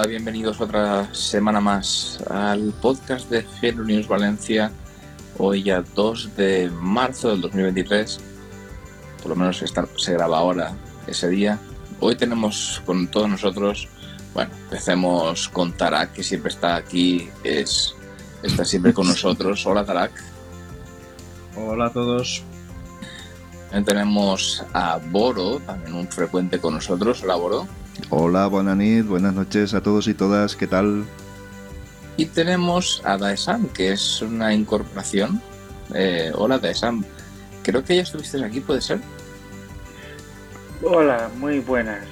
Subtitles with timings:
[0.00, 4.72] Hola, bienvenidos otra semana más al podcast de GNU Linux Valencia.
[5.36, 8.18] Hoy ya 2 de marzo del 2023,
[9.20, 10.72] por lo menos está- se graba ahora
[11.06, 11.58] ese día.
[12.00, 13.88] Hoy tenemos con todos nosotros,
[14.32, 17.94] bueno, empecemos con Tarak, que siempre está aquí, es,
[18.42, 19.66] está siempre con nosotros.
[19.66, 20.12] Hola Tarak.
[21.58, 22.42] Hola a todos.
[23.64, 27.22] También tenemos a Boro, también un frecuente con nosotros.
[27.22, 27.79] Hola Boro.
[28.08, 31.04] Hola, buenas nit, buenas noches a todos y todas, ¿qué tal?
[32.16, 35.40] Y tenemos a Daesan, que es una incorporación.
[35.94, 37.04] Eh, hola Daesan,
[37.62, 39.00] creo que ya estuviste aquí, ¿puede ser?
[40.82, 42.06] Hola, muy buenas.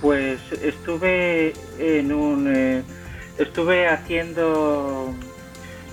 [0.00, 2.82] Pues estuve en un eh,
[3.38, 5.14] estuve haciendo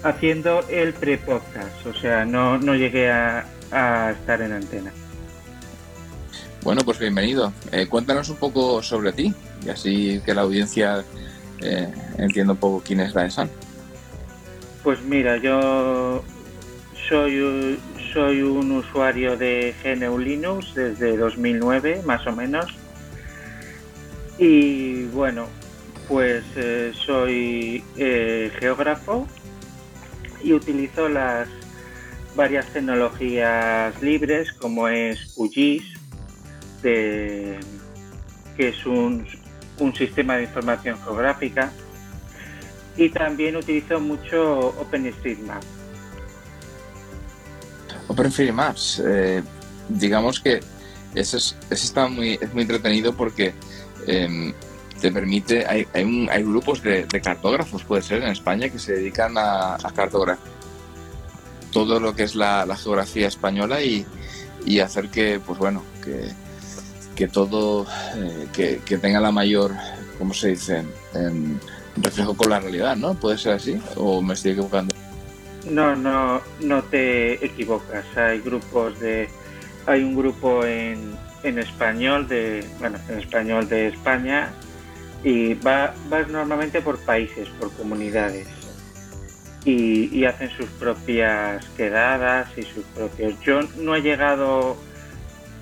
[0.03, 4.91] haciendo el pre-podcast, o sea, no, no llegué a, a estar en antena.
[6.63, 7.51] Bueno, pues bienvenido.
[7.71, 9.33] Eh, cuéntanos un poco sobre ti
[9.65, 11.03] y así que la audiencia
[11.61, 13.49] eh, entienda un poco quién es Daesan.
[14.81, 16.23] Pues mira, yo
[17.09, 17.77] soy
[18.13, 22.67] soy un usuario de GNU Linux desde 2009, más o menos.
[24.37, 25.47] Y bueno,
[26.07, 29.27] pues eh, soy eh, geógrafo
[30.43, 31.49] y utilizo las
[32.35, 35.92] varias tecnologías libres como es QGIS,
[36.83, 39.25] que es un,
[39.79, 41.71] un sistema de información geográfica,
[42.95, 45.63] y también utilizo mucho OpenStreetMap.
[48.07, 49.43] OpenFreeMaps, eh,
[49.89, 50.59] digamos que
[51.15, 53.53] ese, es, está muy, es muy entretenido porque
[54.05, 54.53] eh,
[55.01, 58.77] te permite, hay, hay, un- hay grupos de, de cartógrafos, puede ser, en España, que
[58.79, 60.51] se dedican a, a cartografiar
[61.71, 64.05] todo lo que es la, la geografía española y,
[64.65, 66.31] y hacer que, pues bueno, que,
[67.15, 67.85] que todo,
[68.15, 69.71] eh, que, que tenga la mayor,
[70.17, 70.83] ¿cómo se dice?
[71.13, 71.57] Em,
[71.97, 73.13] reflejo con la realidad, ¿no?
[73.13, 73.79] ¿Puede ser así?
[73.95, 74.95] ¿O me estoy equivocando?
[75.69, 78.05] No, no, no te equivocas.
[78.17, 79.29] Hay grupos de,
[79.85, 84.49] hay un grupo en, en español de, bueno, en español de España
[85.23, 88.47] y va, vas normalmente por países, por comunidades
[89.63, 93.39] y, y hacen sus propias quedadas y sus propios.
[93.41, 94.75] Yo no he llegado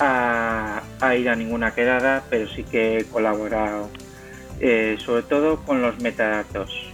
[0.02, 3.90] a, a ir a ninguna quedada, pero sí que he colaborado,
[4.60, 6.92] eh, sobre todo con los metadatos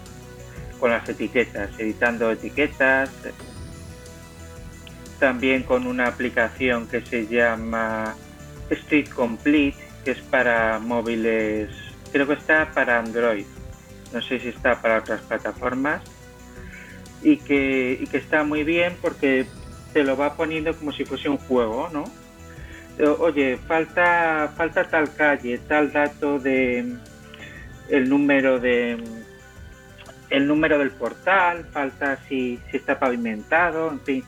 [0.79, 3.09] con las etiquetas, editando etiquetas.
[5.19, 8.15] También con una aplicación que se llama
[8.69, 11.69] Street Complete, que es para móviles,
[12.11, 13.45] creo que está para Android,
[14.13, 16.03] no sé si está para otras plataformas,
[17.23, 19.47] y que, y que está muy bien porque
[19.91, 22.03] te lo va poniendo como si fuese un juego, ¿no?
[22.99, 26.95] O- Oye, falta, falta tal calle, tal dato de
[27.89, 28.97] el número de
[30.29, 34.23] el número del portal, falta si, si está pavimentado, en fin.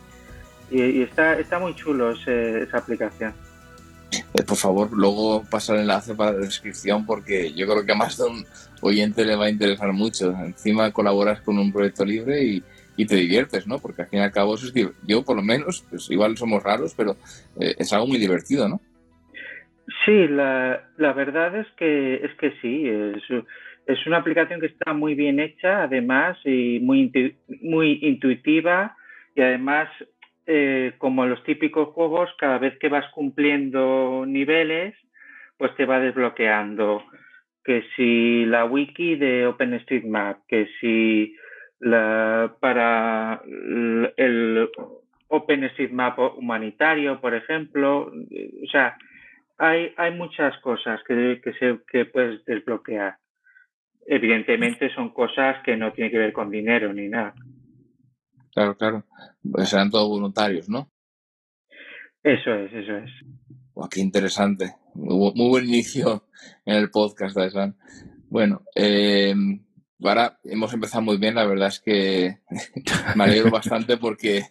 [0.71, 3.33] Y, y está, está muy chulo ese- esa aplicación.
[4.33, 7.95] Eh, por favor, luego pasa el enlace para la descripción porque yo creo que a
[7.95, 8.45] más de un
[8.81, 10.31] oyente le va a interesar mucho.
[10.43, 12.63] Encima colaboras con un proyecto libre y,
[13.01, 13.79] y te diviertes, ¿no?
[13.79, 16.61] Porque al fin y al cabo es div- yo por lo menos, pues igual somos
[16.61, 17.11] raros, pero
[17.61, 18.81] eh, es algo muy divertido, ¿no?
[20.05, 23.23] Sí, la, la verdad es que es que sí, es,
[23.87, 27.11] es una aplicación que está muy bien hecha, además, y muy,
[27.61, 28.95] muy intuitiva,
[29.33, 29.89] y además,
[30.45, 34.93] eh, como los típicos juegos, cada vez que vas cumpliendo niveles,
[35.57, 37.03] pues te va desbloqueando.
[37.63, 41.35] Que si la wiki de OpenStreetMap, que si
[41.79, 44.69] la, para el-
[45.31, 48.97] OpenStreetMap humanitario, por ejemplo, o sea,
[49.59, 53.17] hay, hay muchas cosas que, que, se, que puedes desbloquear.
[54.07, 57.35] Evidentemente son cosas que no tienen que ver con dinero ni nada.
[58.55, 59.03] Claro, claro.
[59.51, 60.89] Pues serán todos voluntarios, ¿no?
[62.23, 63.11] Eso es, eso es.
[63.75, 64.73] Guau, qué interesante.
[64.95, 66.23] Muy, bu- muy buen inicio
[66.65, 67.75] en el podcast, Daesan.
[68.29, 69.35] Bueno, eh,
[70.03, 72.39] ahora hemos empezado muy bien, la verdad es que
[73.15, 74.45] me alegro bastante porque,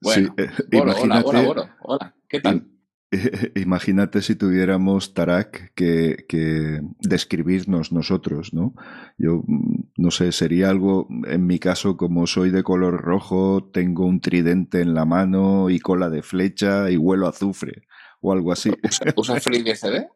[0.00, 2.66] bueno, Sí, eh, Boro, hola, hola, Boro, hola, ¿qué tal?
[3.56, 8.74] Imagínate si tuviéramos Tarak que, que, describirnos nosotros, ¿no?
[9.18, 14.06] Yo mm, no sé, sería algo, en mi caso, como soy de color rojo, tengo
[14.06, 17.82] un tridente en la mano y cola de flecha y huelo azufre
[18.20, 18.70] o algo así.
[19.16, 20.06] ¿Usa FreeBSD?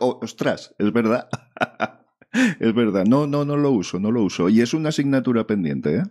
[0.00, 1.28] Ostras, es verdad.
[2.32, 3.04] Es verdad.
[3.06, 4.48] No, no, no lo uso, no lo uso.
[4.48, 6.02] Y es una asignatura pendiente, ¿eh?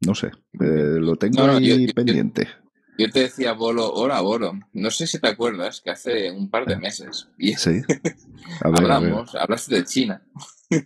[0.00, 0.28] No sé,
[0.60, 2.44] eh, lo tengo ahí pendiente.
[2.44, 2.67] Yo
[3.06, 4.58] te decía bolo, hora bolo.
[4.72, 7.28] No sé si te acuerdas que hace un par de meses.
[7.38, 7.80] Y sí.
[8.60, 10.22] hablamos, hablaste de China.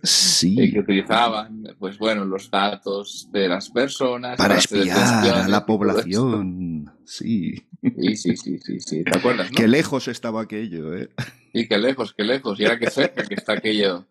[0.03, 0.55] Sí.
[0.71, 4.37] que utilizaban, pues bueno, los datos de las personas.
[4.37, 6.91] Para espiar a la población.
[7.05, 7.55] Sí.
[7.81, 9.03] Sí, sí, sí, sí, sí.
[9.03, 9.49] ¿Te acuerdas?
[9.51, 11.09] Qué lejos estaba aquello, ¿eh?
[11.51, 12.59] Y qué lejos, qué lejos.
[12.59, 14.07] Y ahora qué cerca que está aquello.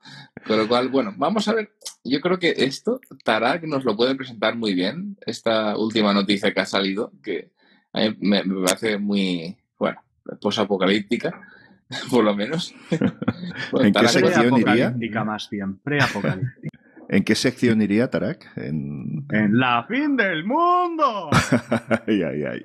[0.46, 1.72] Con lo cual, bueno, vamos a ver.
[2.04, 5.16] Yo creo que esto, Tarak nos lo puede presentar muy bien.
[5.24, 7.50] Esta última noticia que ha salido, que
[7.92, 10.02] a mí me, parece muy, bueno,
[10.40, 11.40] posapocalíptica,
[12.10, 12.74] por lo menos.
[13.80, 15.24] ¿En qué sección iría?
[15.24, 16.78] más bien, preapocalíptica.
[17.08, 18.56] ¿En qué sección iría Tarak?
[18.56, 21.28] En, en la fin del mundo.
[22.06, 22.64] ay, ay, ay.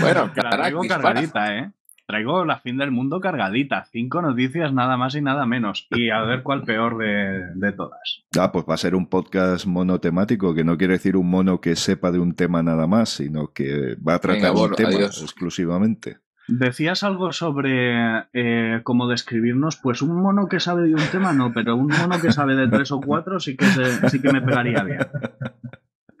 [0.00, 1.72] Bueno, Tarak, cargadita, ¿eh?
[2.12, 3.86] Traigo la fin del mundo cargadita.
[3.90, 5.86] Cinco noticias nada más y nada menos.
[5.92, 8.22] Y a ver cuál peor de, todas.
[8.38, 11.74] Ah, pues va a ser un podcast monotemático, que no quiere decir un mono que
[11.74, 16.18] sepa de un tema nada más, sino que va a tratar un tema exclusivamente.
[16.48, 21.54] Decías algo sobre eh, cómo describirnos, pues un mono que sabe de un tema no,
[21.54, 23.64] pero un mono que sabe de tres o cuatro sí que,
[24.10, 24.98] sí que me pegaría bien.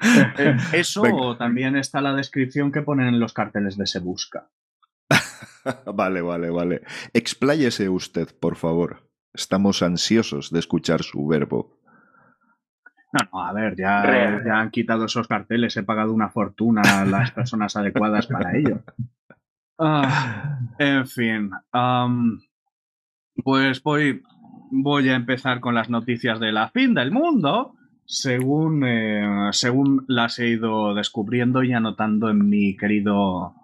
[0.72, 4.48] Eso también está la descripción que ponen en los carteles de Se Busca.
[5.94, 6.82] vale, vale, vale.
[7.12, 9.08] Expláyese usted, por favor.
[9.34, 11.78] Estamos ansiosos de escuchar su verbo.
[13.12, 17.04] No, no, a ver, ya, ya han quitado esos carteles, he pagado una fortuna a
[17.04, 18.82] las personas adecuadas para ello.
[19.78, 21.50] Ah, en fin,
[23.44, 24.22] pues voy,
[24.70, 27.74] voy a empezar con las noticias de la fin del mundo,
[28.06, 33.54] según, eh, según las he ido descubriendo y anotando en mi querido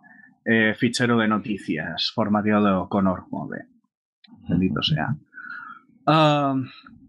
[0.50, 3.66] eh, fichero de noticias formateado con Ormode.
[4.48, 5.14] Bendito sea.
[6.06, 6.56] Ah,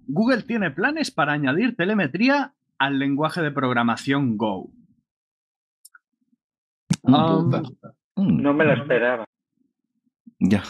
[0.08, 4.70] Google tiene planes para añadir telemetría al lenguaje de programación Go.
[7.04, 7.50] Um,
[8.16, 9.24] no me lo esperaba.
[10.40, 10.64] Ya.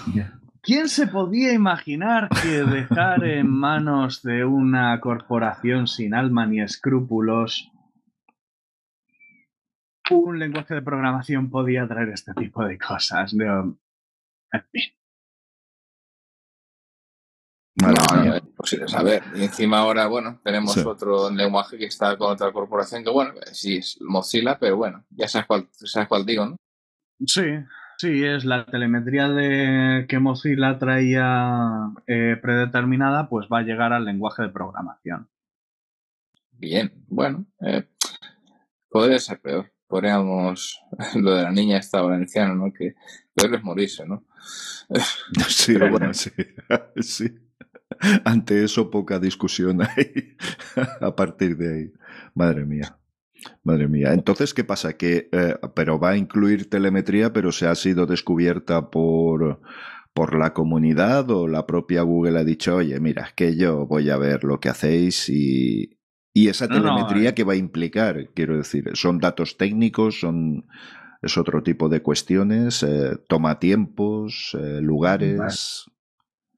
[0.61, 7.71] ¿Quién se podía imaginar que dejar en manos de una corporación sin alma ni escrúpulos
[10.17, 13.35] un lenguaje de programación podía traer este tipo de cosas.
[13.35, 14.83] De, en fin.
[17.75, 19.23] no, es posible saber.
[19.35, 23.77] Y encima ahora, bueno, tenemos otro lenguaje que está con otra corporación que, bueno, sí
[23.77, 26.55] es Mozilla, pero bueno, ya sabes cuál, sabes cuál digo, ¿no?
[27.25, 27.43] Sí,
[27.97, 34.05] sí, es la telemetría de que Mozilla traía eh, predeterminada, pues va a llegar al
[34.05, 35.29] lenguaje de programación.
[36.51, 37.87] Bien, bueno, eh,
[38.89, 40.79] podría ser peor podríamos,
[41.15, 42.71] lo de la niña esta valenciana, ¿no?
[42.71, 42.95] Que
[43.33, 44.23] peor es morirse, ¿no?
[45.49, 46.31] Sí, bueno, sí,
[47.01, 47.35] sí.
[48.23, 50.37] Ante eso poca discusión hay
[51.01, 51.93] a partir de ahí.
[52.33, 52.97] Madre mía.
[53.63, 54.13] Madre mía.
[54.13, 54.93] Entonces, ¿qué pasa?
[54.93, 59.59] Que, eh, pero va a incluir telemetría, pero se ha sido descubierta por,
[60.13, 64.09] por la comunidad o la propia Google ha dicho, oye, mira, es que yo voy
[64.09, 65.98] a ver lo que hacéis y,
[66.39, 70.65] y esa telemetría que va a implicar, quiero decir, son datos técnicos, son
[71.21, 75.91] es otro tipo de cuestiones, eh, toma tiempos, eh, lugares.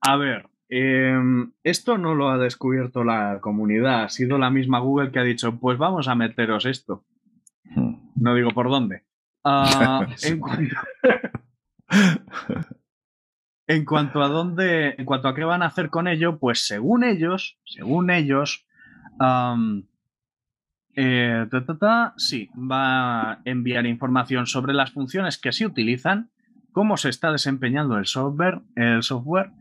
[0.02, 5.12] A ver, em, esto no lo ha descubierto la comunidad, ha sido la misma Google
[5.12, 7.04] que ha dicho, pues vamos a meteros esto.
[7.64, 8.12] Hmm.
[8.16, 9.02] No digo por dónde.
[9.44, 10.76] Ah, en, cuanto,
[13.66, 17.04] en cuanto a dónde, en cuanto a qué van a hacer con ello, pues según
[17.04, 18.68] ellos, según ellos,
[20.96, 21.48] eh,
[22.18, 26.32] sí, va a enviar información sobre las funciones que se utilizan,
[26.72, 29.52] cómo se está desempeñando el software, el software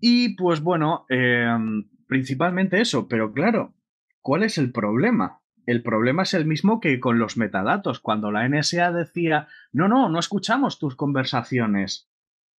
[0.00, 3.74] y pues bueno, em, principalmente eso, pero claro,
[4.20, 5.40] ¿cuál es el problema?
[5.66, 10.08] El problema es el mismo que con los metadatos, cuando la NSA decía, no, no,
[10.08, 12.08] no escuchamos tus conversaciones.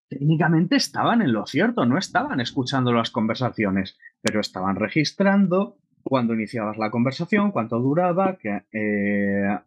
[0.09, 6.77] Técnicamente estaban en lo cierto, no estaban escuchando las conversaciones, pero estaban registrando cuándo iniciabas
[6.77, 8.37] la conversación, cuánto duraba,
[8.71, 9.59] eh,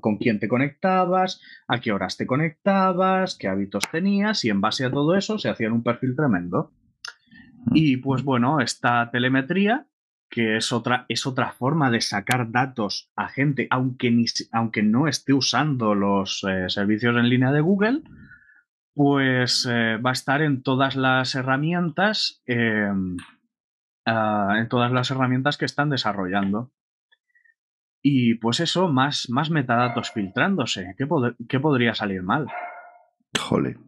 [0.00, 4.84] con quién te conectabas, a qué horas te conectabas, qué hábitos tenías y en base
[4.84, 6.72] a todo eso se hacían un perfil tremendo.
[7.72, 9.86] Y pues bueno, esta telemetría
[10.28, 15.08] que es otra, es otra forma de sacar datos a gente, aunque, ni, aunque no
[15.08, 18.02] esté usando los eh, servicios en línea de Google,
[18.94, 22.42] pues eh, va a estar en todas las herramientas,
[24.06, 26.72] ah, en todas las herramientas que están desarrollando.
[28.02, 30.94] Y pues eso, más, más metadatos filtrándose.
[30.96, 31.06] ¿Qué,
[31.48, 32.46] ¿Qué, podría salir mal?
[33.38, 33.78] Jole.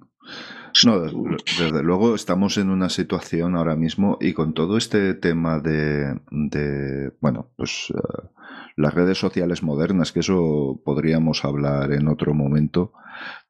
[0.84, 6.20] No, desde luego estamos en una situación ahora mismo y con todo este tema de,
[6.30, 8.28] de bueno, pues uh,
[8.76, 12.92] las redes sociales modernas, que eso podríamos hablar en otro momento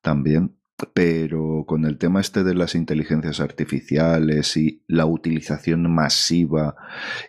[0.01, 0.58] también,
[0.95, 6.77] pero con el tema este de las inteligencias artificiales y la utilización masiva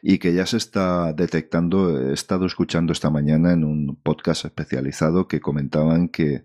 [0.01, 5.27] y que ya se está detectando, he estado escuchando esta mañana en un podcast especializado
[5.27, 6.43] que comentaban que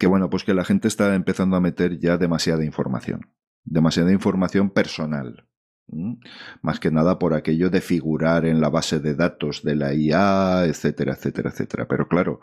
[0.00, 3.34] que bueno, pues que la gente está empezando a meter ya demasiada información,
[3.64, 5.46] demasiada información personal.
[6.62, 10.64] Más que nada por aquello de figurar en la base de datos de la IA,
[10.64, 11.86] etcétera, etcétera, etcétera.
[11.86, 12.40] Pero claro,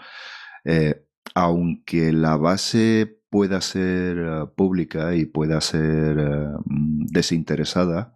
[0.65, 8.13] eh, aunque la base pueda ser eh, pública y pueda ser eh, desinteresada,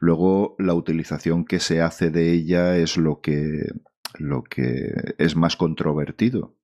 [0.00, 3.66] luego la utilización que se hace de ella es lo que,
[4.18, 6.56] lo que es más controvertido.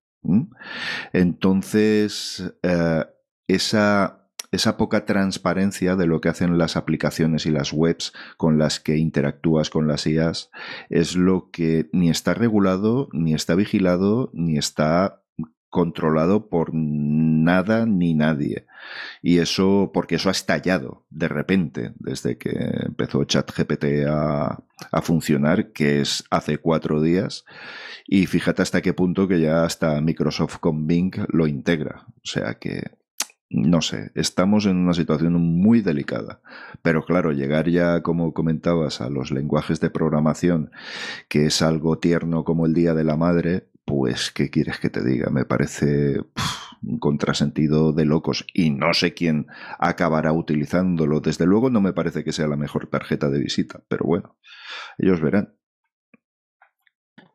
[1.13, 3.05] Entonces, eh,
[3.49, 8.81] esa, esa poca transparencia de lo que hacen las aplicaciones y las webs con las
[8.81, 10.51] que interactúas con las IAs
[10.91, 15.23] es lo que ni está regulado, ni está vigilado, ni está
[15.71, 18.67] controlado por nada ni nadie.
[19.23, 22.51] Y eso, porque eso ha estallado de repente desde que
[22.87, 27.45] empezó ChatGPT a, a funcionar, que es hace cuatro días.
[28.07, 32.07] Y fíjate hasta qué punto que ya hasta Microsoft con Bing lo integra.
[32.17, 32.99] O sea que,
[33.49, 36.41] no sé, estamos en una situación muy delicada.
[36.83, 40.71] Pero claro, llegar ya, como comentabas, a los lenguajes de programación,
[41.29, 45.03] que es algo tierno como el Día de la Madre, pues, ¿qué quieres que te
[45.03, 45.31] diga?
[45.31, 46.21] Me parece
[46.83, 49.49] un contrasentido de locos y no sé quién
[49.81, 51.19] acabará utilizándolo.
[51.19, 54.37] Desde luego no me parece que sea la mejor tarjeta de visita, pero bueno,
[54.97, 55.57] ellos verán.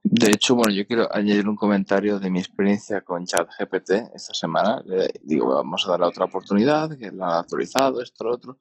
[0.02, 4.82] De hecho, bueno, yo quiero añadir un comentario de mi experiencia con ChatGPT esta semana.
[5.24, 8.60] digo, vamos a dar otra oportunidad, que la ha actualizado, esto, lo otro.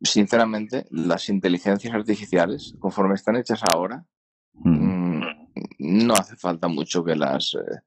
[0.00, 4.06] Sinceramente, las inteligencias artificiales, conforme están hechas ahora,
[4.52, 4.87] mm,
[5.78, 7.80] no hace falta mucho que las, eh,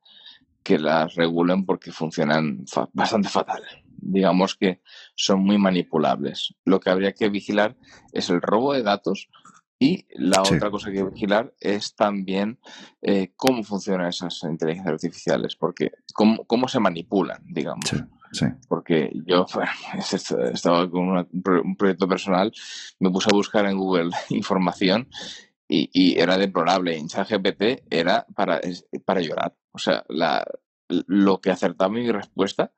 [0.64, 3.64] que las regulen porque funcionan bastante fatal.
[3.98, 4.82] Digamos que
[5.16, 6.56] son muy manipulables.
[6.66, 7.76] Lo que habría que vigilar
[8.12, 9.30] es el robo de datos
[9.82, 12.60] y la otra cosa que hay que vigilar es también
[13.02, 17.90] eh, cómo funcionan esas inteligencias artificiales, porque cómo, cómo se manipulan, digamos.
[18.32, 18.46] Sí.
[18.68, 19.48] Porque yo
[20.54, 22.52] estaba con un proyecto personal,
[23.00, 25.08] me puse a buscar en Google información
[25.72, 26.98] y, era deplorable.
[26.98, 28.60] En ChatGPT era para,
[29.06, 29.56] para llorar.
[29.72, 30.46] O sea, la,
[30.90, 32.74] lo que acertaba mi respuesta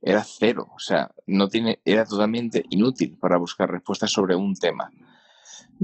[0.00, 0.68] era cero.
[0.74, 4.90] O sea, no tiene, era totalmente inútil para buscar respuestas sobre un tema.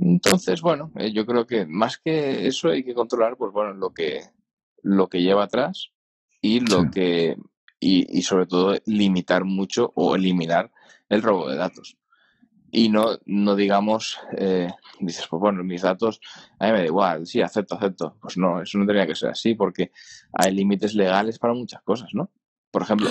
[0.01, 3.91] Entonces, bueno, eh, yo creo que más que eso hay que controlar, pues bueno, lo
[3.91, 4.23] que,
[4.83, 5.91] lo que lleva atrás
[6.41, 7.37] y lo que,
[7.79, 10.71] y, y sobre todo limitar mucho o eliminar
[11.09, 11.97] el robo de datos
[12.75, 16.21] y no, no digamos, eh, dices, pues bueno, mis datos,
[16.59, 18.17] a mí me da igual, sí, acepto, acepto.
[18.21, 19.93] Pues no, eso no tenía que ser así, porque
[20.33, 22.31] hay límites legales para muchas cosas, ¿no?
[22.71, 23.11] Por ejemplo,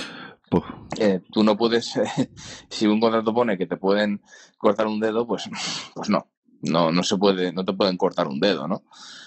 [0.98, 1.94] eh, tú no puedes,
[2.68, 4.20] si un contrato pone que te pueden
[4.58, 5.48] cortar un dedo, pues,
[5.94, 6.26] pues no,
[6.62, 8.82] no, no se puede, no te pueden cortar un dedo, ¿no?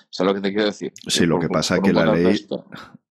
[0.10, 0.92] ¿Sabes lo que te quiero decir?
[1.08, 2.46] Sí, lo que pasa es que la ley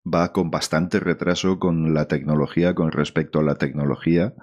[0.05, 4.33] va con bastante retraso con la tecnología, con respecto a la tecnología,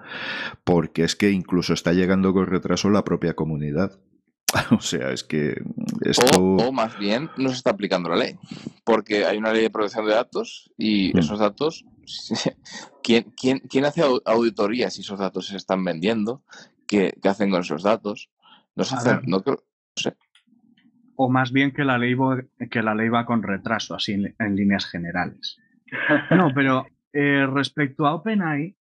[0.65, 3.99] porque es que incluso está llegando con retraso la propia comunidad.
[4.77, 5.55] O sea, es que
[6.01, 6.43] esto...
[6.43, 8.37] O, más bien no se está aplicando la ley,
[8.85, 11.19] porque hay una ley de protección de datos y mm.
[11.19, 11.85] esos datos,
[13.03, 16.43] ¿quién, quién, quién hace auditoría si esos datos se están vendiendo?
[16.89, 18.29] ¿Qué, qué hacen con esos datos?
[18.75, 19.57] No, se hacen, no, no
[19.95, 20.17] sé
[21.23, 22.17] o más bien que la ley,
[22.71, 25.59] que la ley va con retraso, así en, líneas generales.
[26.31, 28.75] No, pero eh, respecto a OpenAI,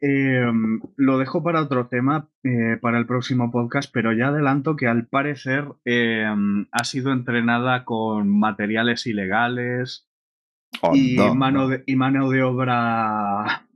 [0.00, 4.86] em, lo dejo para otro tema, eh, para el próximo podcast, pero ya adelanto que
[4.86, 10.08] al parecer em, ha sido entrenada con materiales ilegales
[10.80, 13.66] oh, y, mano de, y mano de obra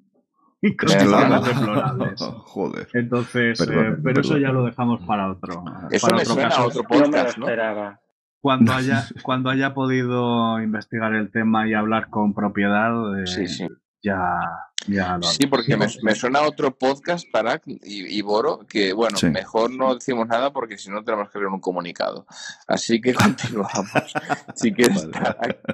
[0.62, 2.21] deplorables.
[2.45, 2.88] Joder.
[2.95, 5.65] Entonces, eh, pero eso ya lo dejamos para otro.
[5.91, 6.62] Eso para me otro suena caso.
[6.62, 7.47] a otro podcast, ¿no?
[8.41, 13.69] Cuando haya, cuando haya podido investigar el tema y hablar con propiedad, eh, sí, sí.
[14.03, 14.41] ya,
[14.87, 19.71] ya Sí, porque me, me, suena otro podcast, para y, y, Boro, que bueno, mejor
[19.71, 22.27] no decimos nada porque si no tenemos que leer un comunicado.
[22.67, 24.12] Así que continuamos.
[24.55, 25.09] si quieres,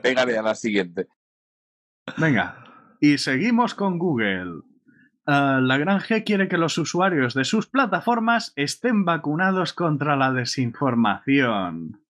[0.03, 1.09] pégale a la siguiente.
[2.19, 2.64] Venga,
[3.00, 4.62] y seguimos con Google.
[5.26, 10.33] Uh, la Gran G quiere que los usuarios de sus plataformas estén vacunados contra la
[10.33, 12.02] desinformación.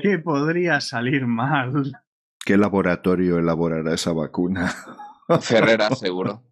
[0.00, 1.92] ¿Qué podría salir mal?
[2.44, 4.74] ¿Qué laboratorio elaborará esa vacuna?
[5.40, 6.42] Ferreras, seguro.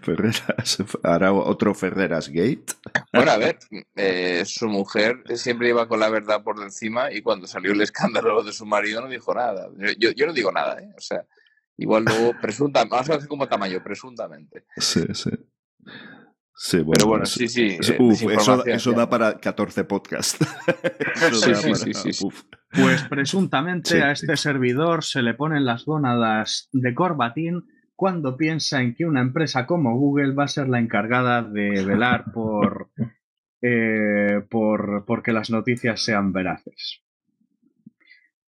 [0.00, 2.72] Ferreras, hará otro Ferreras Gate.
[3.12, 3.58] Bueno, a ver,
[3.96, 8.42] eh, su mujer siempre iba con la verdad por encima y cuando salió el escándalo
[8.42, 9.68] de su marido no dijo nada.
[9.98, 10.94] Yo, yo no digo nada, ¿eh?
[10.96, 11.24] O sea,
[11.76, 14.66] igual luego presuntamente, vamos a hacer como tamaño, presuntamente.
[14.76, 15.30] Sí, sí.
[16.56, 17.78] Sí, bueno, Pero bueno, sí, sí.
[17.80, 20.38] Eh, uf, eso, eso da para 14 podcasts.
[21.32, 22.28] sí, sí, sí, sí,
[22.70, 27.64] Pues presuntamente a este servidor se le ponen las gónadas de corbatín
[27.96, 32.32] cuando piensa en que una empresa como Google va a ser la encargada de velar
[32.32, 32.90] por,
[33.62, 37.02] eh, por, por que las noticias sean veraces.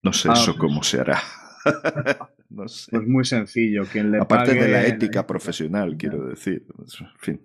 [0.02, 1.20] No sé eso ah, cómo se hará.
[2.50, 2.90] no sé.
[2.90, 3.84] Pues muy sencillo.
[3.90, 6.64] Quien le Aparte de la ética profesional, quiero decir.
[6.78, 7.40] En fin.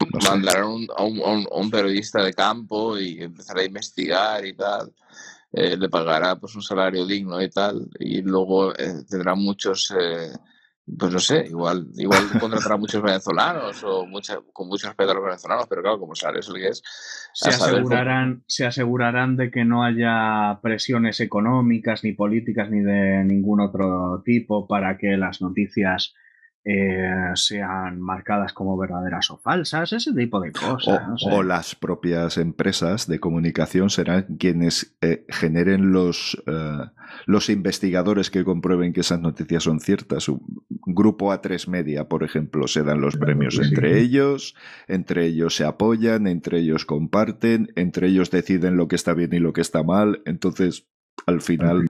[0.00, 4.92] No Mandarán a, un, un, periodista de campo y empezar a investigar y tal.
[5.52, 7.88] Eh, le pagará pues un salario digno y tal.
[7.98, 10.30] Y luego eh, tendrá muchos eh,
[10.96, 15.24] pues no sé, igual, igual contratará muchos venezolanos o mucha, con muchos respeto a los
[15.24, 16.82] venezolanos, pero claro, como sabes, que es.
[17.32, 23.60] Se asegurarán, se asegurarán de que no haya presiones económicas, ni políticas, ni de ningún
[23.60, 26.14] otro tipo para que las noticias
[26.64, 31.02] eh, sean marcadas como verdaderas o falsas, ese tipo de cosas.
[31.30, 36.90] O, las propias empresas de comunicación serán quienes eh, generen los, eh,
[37.26, 40.28] los investigadores que comprueben que esas noticias son ciertas.
[40.28, 40.42] Un
[40.84, 44.54] grupo A3 Media, por ejemplo, se dan los premios entre ellos,
[44.88, 49.38] entre ellos se apoyan, entre ellos comparten, entre ellos deciden lo que está bien y
[49.38, 50.22] lo que está mal.
[50.26, 50.86] Entonces,
[51.26, 51.86] al final...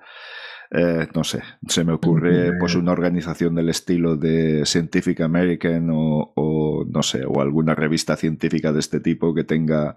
[0.70, 6.84] Eh, no sé, se me ocurre pues una organización del estilo de Scientific American o,
[6.86, 9.96] no sé, o alguna revista científica de este tipo que tenga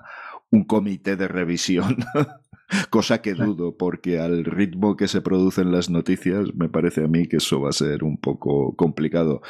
[0.49, 1.97] un comité de revisión,
[2.89, 7.27] cosa que dudo, porque al ritmo que se producen las noticias me parece a mí
[7.27, 9.41] que eso va a ser un poco complicado.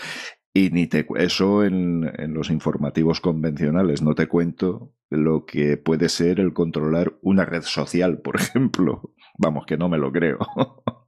[0.53, 6.09] Y ni te eso en, en los informativos convencionales, no te cuento lo que puede
[6.09, 9.13] ser el controlar una red social, por ejemplo.
[9.37, 10.39] Vamos, que no me lo creo.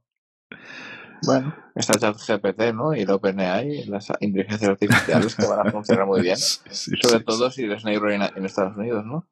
[1.26, 2.94] Bueno, está ChatGPT, ¿no?
[2.94, 6.36] Y el OpenAI, las inteligencias artificiales que van a funcionar muy bien.
[6.70, 9.28] Sobre todo si eres negro en, Estados Unidos, ¿no?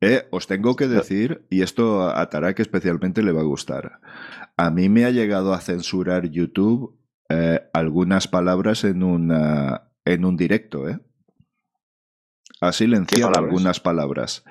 [0.00, 4.00] Eh, os tengo que decir, y esto a Tarak especialmente le va a gustar.
[4.56, 6.96] A mí me ha llegado a censurar YouTube
[7.28, 11.00] eh, algunas palabras en, una, en un directo, ¿eh?
[12.60, 14.44] Ha silenciado algunas palabras.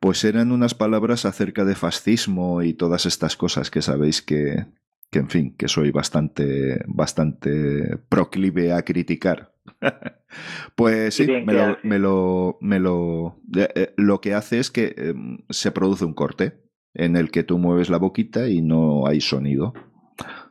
[0.00, 4.66] Pues eran unas palabras acerca de fascismo y todas estas cosas que sabéis que,
[5.10, 9.52] que en fin, que soy bastante, bastante proclive a criticar.
[10.76, 15.38] pues sí, me lo, me lo, me lo, eh, lo, que hace es que em,
[15.50, 16.62] se produce un corte
[16.94, 19.74] en el que tú mueves la boquita y no hay sonido.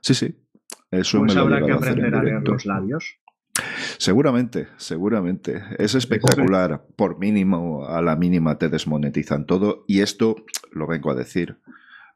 [0.01, 0.41] Sí, sí.
[0.91, 3.19] Eso pues me habrá lo que aprender a leer los labios.
[3.97, 5.63] Seguramente, seguramente.
[5.77, 6.85] Es espectacular.
[6.95, 9.85] Por mínimo, a la mínima te desmonetizan todo.
[9.87, 10.35] Y esto
[10.71, 11.59] lo vengo a decir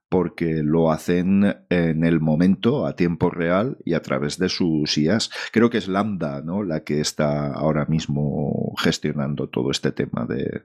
[0.09, 5.29] porque lo hacen en el momento, a tiempo real y a través de sus IAs.
[5.51, 6.63] Creo que es Lambda, ¿no?
[6.63, 10.63] La que está ahora mismo gestionando todo este tema de,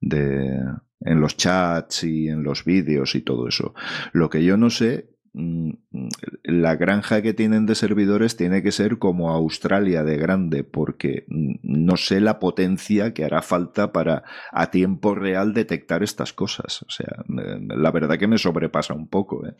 [0.00, 0.60] de
[1.00, 3.74] en los chats y en los vídeos y todo eso.
[4.12, 5.08] Lo que yo no sé
[6.42, 11.96] la granja que tienen de servidores tiene que ser como Australia de grande, porque no
[11.96, 16.82] sé la potencia que hará falta para a tiempo real detectar estas cosas.
[16.82, 19.46] O sea, eh, la verdad que me sobrepasa un poco.
[19.46, 19.54] ¿eh?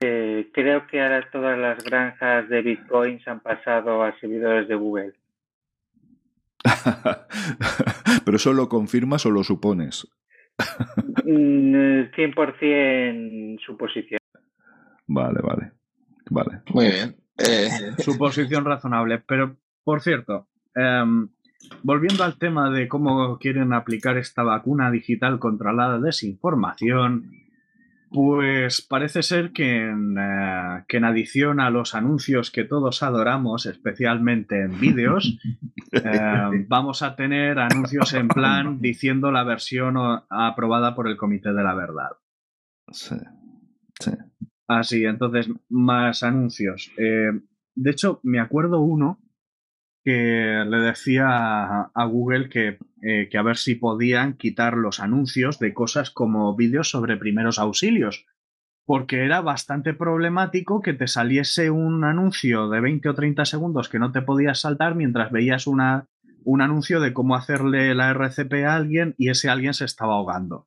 [0.00, 5.14] Eh, creo que ahora todas las granjas de bitcoins han pasado a servidores de Google.
[8.24, 10.06] ¿Pero eso lo confirmas o lo supones?
[10.58, 14.18] 100% suposición.
[15.06, 15.72] Vale, vale.
[16.30, 16.62] Vale.
[16.72, 17.16] Muy bien.
[17.38, 17.68] Eh...
[17.98, 19.22] Suposición razonable.
[19.26, 21.28] Pero, por cierto, em,
[21.82, 27.30] volviendo al tema de cómo quieren aplicar esta vacuna digital contra la desinformación,
[28.12, 33.66] pues parece ser que en, eh, que en, adición a los anuncios que todos adoramos,
[33.66, 35.38] especialmente en vídeos,
[35.92, 39.96] eh, vamos a tener anuncios en plan diciendo la versión
[40.28, 42.10] aprobada por el Comité de la Verdad.
[42.90, 43.16] Sí.
[44.00, 44.12] sí.
[44.68, 46.92] Así, entonces, más anuncios.
[46.96, 47.30] Eh,
[47.74, 49.18] de hecho, me acuerdo uno
[50.04, 51.26] que le decía
[51.94, 56.56] a, Google que, eh, que, a ver si podían quitar los anuncios de cosas como
[56.56, 58.26] vídeos sobre primeros auxilios,
[58.84, 64.00] porque era bastante problemático que te saliese un anuncio de 20 o 30 segundos que
[64.00, 66.06] no te podías saltar mientras veías una,
[66.44, 70.66] un anuncio de cómo hacerle la RCP a alguien y ese alguien se estaba ahogando.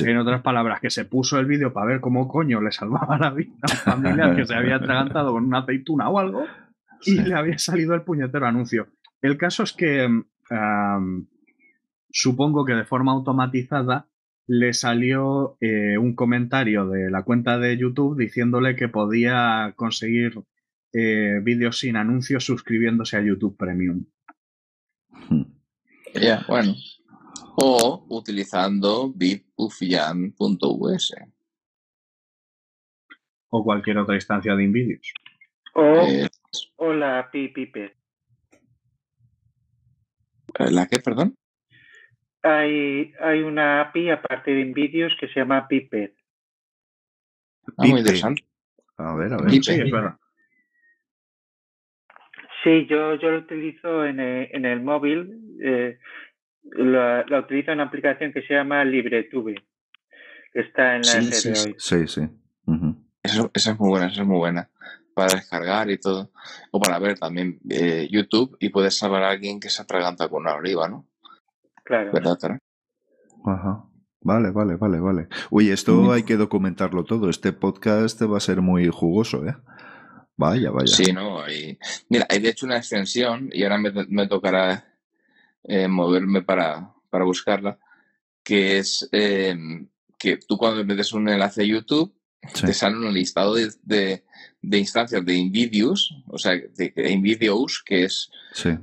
[0.00, 3.30] En otras palabras, que se puso el vídeo para ver cómo coño le salvaba la
[3.30, 6.46] vida a un familiar que se había atragantado con una aceituna o algo
[7.06, 8.88] y le había salido el puñetero anuncio.
[9.20, 10.08] El caso es que
[12.10, 14.08] supongo que de forma automatizada
[14.46, 20.42] le salió eh, un comentario de la cuenta de YouTube diciéndole que podía conseguir
[20.92, 24.04] eh, vídeos sin anuncios suscribiéndose a YouTube Premium.
[26.14, 26.74] Ya, bueno.
[27.56, 31.14] O utilizando bitufyan.us.
[33.48, 35.14] O cualquier otra instancia de Invidios.
[35.74, 36.28] O, eh,
[36.76, 37.94] o la PPP.
[40.58, 41.36] ¿La qué, perdón?
[42.42, 46.14] Hay, hay una API aparte de Invidios que se llama Pipet.
[47.78, 48.44] Ah, muy interesante.
[48.96, 49.50] A ver, a ver.
[49.50, 50.16] Sí, es verdad.
[52.62, 55.58] Sí, yo, yo lo utilizo en el, en el móvil.
[55.62, 55.98] Eh,
[56.62, 59.54] la, utilizo en una aplicación que se llama LibreTube.
[60.52, 61.74] Que está en la sí, sí, hoy.
[61.78, 62.20] Sí, sí.
[63.22, 64.68] esa es muy buena, esa es muy buena.
[65.14, 66.30] Para descargar y todo.
[66.70, 70.42] O para ver también eh, YouTube y puedes salvar a alguien que se atraganta con
[70.42, 71.06] una oliva, ¿no?
[71.84, 72.12] Claro.
[72.12, 72.58] ¿Verdad, Tara?
[73.44, 73.84] Ajá.
[74.24, 75.28] Vale, vale, vale, vale.
[75.50, 77.28] Oye, esto hay que documentarlo todo.
[77.28, 79.56] Este podcast va a ser muy jugoso, ¿eh?
[80.36, 80.86] Vaya, vaya.
[80.86, 81.42] Sí, no.
[82.08, 84.96] Mira, hay de hecho una extensión y ahora me, tocará
[85.64, 87.78] eh, moverme para, para, buscarla,
[88.42, 89.56] que es eh,
[90.18, 92.14] que tú cuando metes un enlace a YouTube
[92.64, 93.72] te sale un listado de,
[94.62, 98.30] de, instancias de Invidios, o sea, de, de Invidios, que es,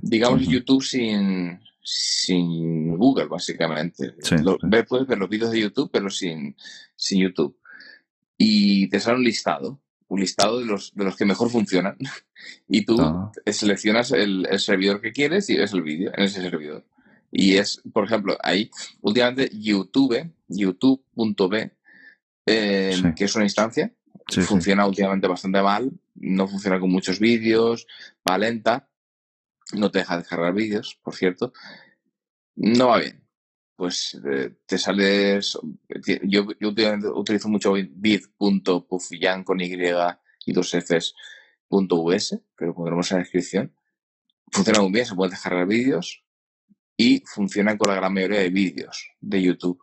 [0.02, 4.14] digamos, YouTube sin, sin Google, básicamente.
[4.88, 6.56] puedes ver los vídeos de YouTube, pero sin,
[6.96, 7.58] sin YouTube.
[8.38, 11.98] Y te sale un listado, un listado de los, de los que mejor funcionan.
[12.70, 13.32] y tú ah.
[13.46, 16.86] seleccionas el, servidor que quieres y ves el vídeo en ese servidor.
[17.32, 18.70] Y es, por ejemplo, ahí,
[19.02, 21.72] últimamente YouTube, youtube.b,
[22.46, 23.94] eh, que es una instancia,
[24.46, 27.88] funciona últimamente bastante mal, no funciona con muchos vídeos,
[28.28, 28.90] va lenta,
[29.74, 31.54] no te deja descargar vídeos, por cierto,
[32.56, 33.26] no va bien.
[33.76, 35.58] Pues eh, te sales.
[36.24, 36.74] Yo, yo
[37.16, 39.74] utilizo mucho bit.pufian con Y
[40.46, 41.14] y dos Fs
[41.70, 43.74] .us, pero pondremos en la descripción.
[44.52, 46.24] Funciona muy bien, se pueden descargar vídeos
[46.98, 49.82] y funcionan con la gran mayoría de vídeos de YouTube.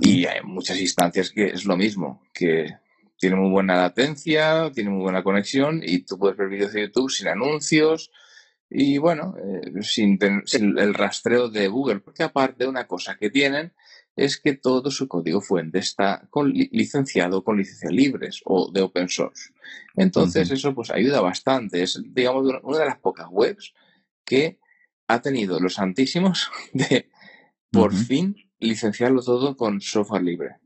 [0.00, 2.76] Y hay muchas instancias que es lo mismo, que
[3.16, 7.10] tiene muy buena latencia, tiene muy buena conexión y tú puedes ver vídeos de YouTube
[7.10, 8.10] sin anuncios,
[8.70, 10.18] y bueno, eh, sin,
[10.52, 13.72] el rastreo de Google, porque aparte una cosa que tienen
[14.14, 16.28] es que todo su código fuente está
[16.72, 19.52] licenciado con licencias libres o de open source.
[19.96, 21.82] Entonces eso pues ayuda bastante.
[21.82, 23.72] Es, digamos, una de las pocas webs
[24.24, 24.58] que
[25.06, 27.08] ha tenido los santísimos de
[27.70, 30.56] por fin licenciarlo todo con software libre.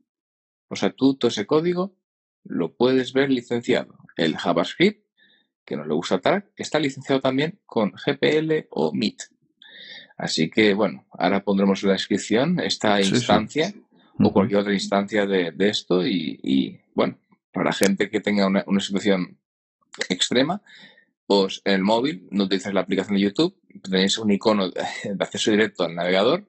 [0.68, 1.94] O sea, tú todo ese código
[2.44, 3.96] lo puedes ver licenciado.
[4.16, 5.02] El JavaScript
[5.64, 9.22] que no le gusta Track, está licenciado también con GPL o MIT.
[10.16, 13.72] Así que, bueno, ahora pondremos en la descripción esta instancia
[14.18, 17.18] o cualquier otra instancia de, esto y, bueno,
[17.52, 19.38] para gente que tenga una, situación
[20.08, 20.62] extrema,
[21.26, 24.80] pues en el móvil no utilizas la aplicación de YouTube, tenéis un icono de,
[25.18, 26.48] acceso directo al navegador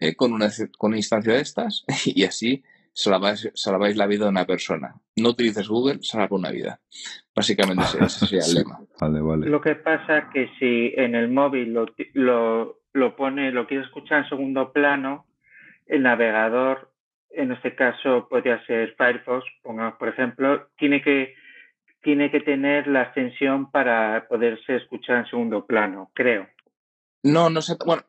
[0.00, 4.46] eh, con, una, con una instancia de estas y así salváis, la vida de una
[4.46, 4.94] persona.
[5.16, 6.80] No utilices Google, salva una vida.
[7.34, 9.46] Básicamente ese, sería el lema.
[9.48, 13.84] Lo que pasa es que si en el móvil lo, lo, lo pone, lo quiere
[13.84, 15.26] escuchar en segundo plano,
[15.86, 16.92] el navegador,
[17.30, 21.34] en este caso podría ser Firefox, pongamos por ejemplo, tiene que
[22.02, 26.48] tiene que tener la extensión para poderse escuchar en segundo plano, creo.
[27.22, 28.02] No, no sé, bueno,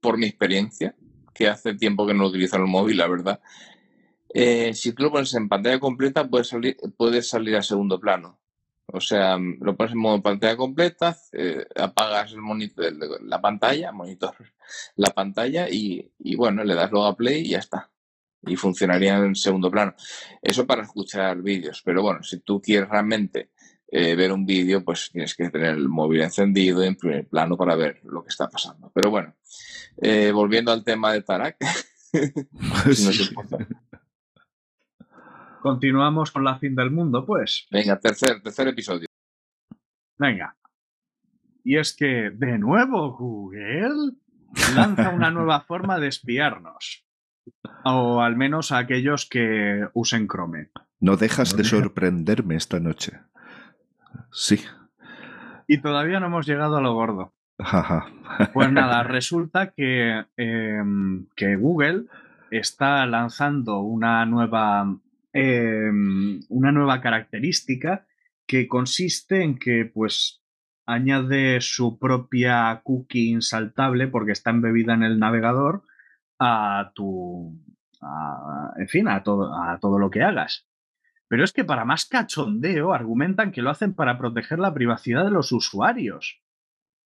[0.00, 0.94] por mi experiencia,
[1.34, 3.40] que hace tiempo que no utilizo el móvil, la verdad,
[4.36, 8.40] eh, si tú lo pones en pantalla completa, puedes salir, puedes salir a segundo plano.
[8.86, 12.92] O sea, lo pones en modo pantalla completa, eh, apagas el monitor,
[13.22, 14.34] la pantalla, monitor,
[14.96, 17.90] la pantalla y, bueno, le das luego a play y ya está.
[18.42, 19.94] Y funcionaría en segundo plano.
[20.42, 21.80] Eso para escuchar vídeos.
[21.84, 23.50] Pero bueno, si tú quieres realmente
[23.96, 27.76] eh, ver un vídeo, pues tienes que tener el móvil encendido en primer plano para
[27.76, 28.90] ver lo que está pasando.
[28.94, 29.34] Pero bueno,
[30.32, 31.56] volviendo al tema de Tarak.
[35.64, 37.66] Continuamos con la fin del mundo, pues.
[37.70, 39.06] Venga, tercer, tercer episodio.
[40.18, 40.56] Venga.
[41.64, 44.12] Y es que, de nuevo, Google
[44.76, 47.06] lanza una nueva forma de espiarnos.
[47.84, 50.68] O al menos a aquellos que usen Chrome.
[51.00, 53.20] No dejas de sorprenderme esta noche.
[54.32, 54.60] Sí.
[55.66, 57.34] Y todavía no hemos llegado a lo gordo.
[58.52, 62.06] Pues nada, resulta que, em, que Google
[62.50, 64.96] está lanzando una nueva,
[65.32, 68.06] em, una nueva característica
[68.46, 70.42] que consiste en que pues
[70.86, 75.82] añade su propia cookie insaltable porque está embebida en el navegador
[76.38, 77.58] a tu,
[78.76, 80.66] en fin, a todo, a todo lo que hagas.
[81.28, 85.30] Pero es que para más cachondeo argumentan que lo hacen para proteger la privacidad de
[85.30, 86.40] los usuarios.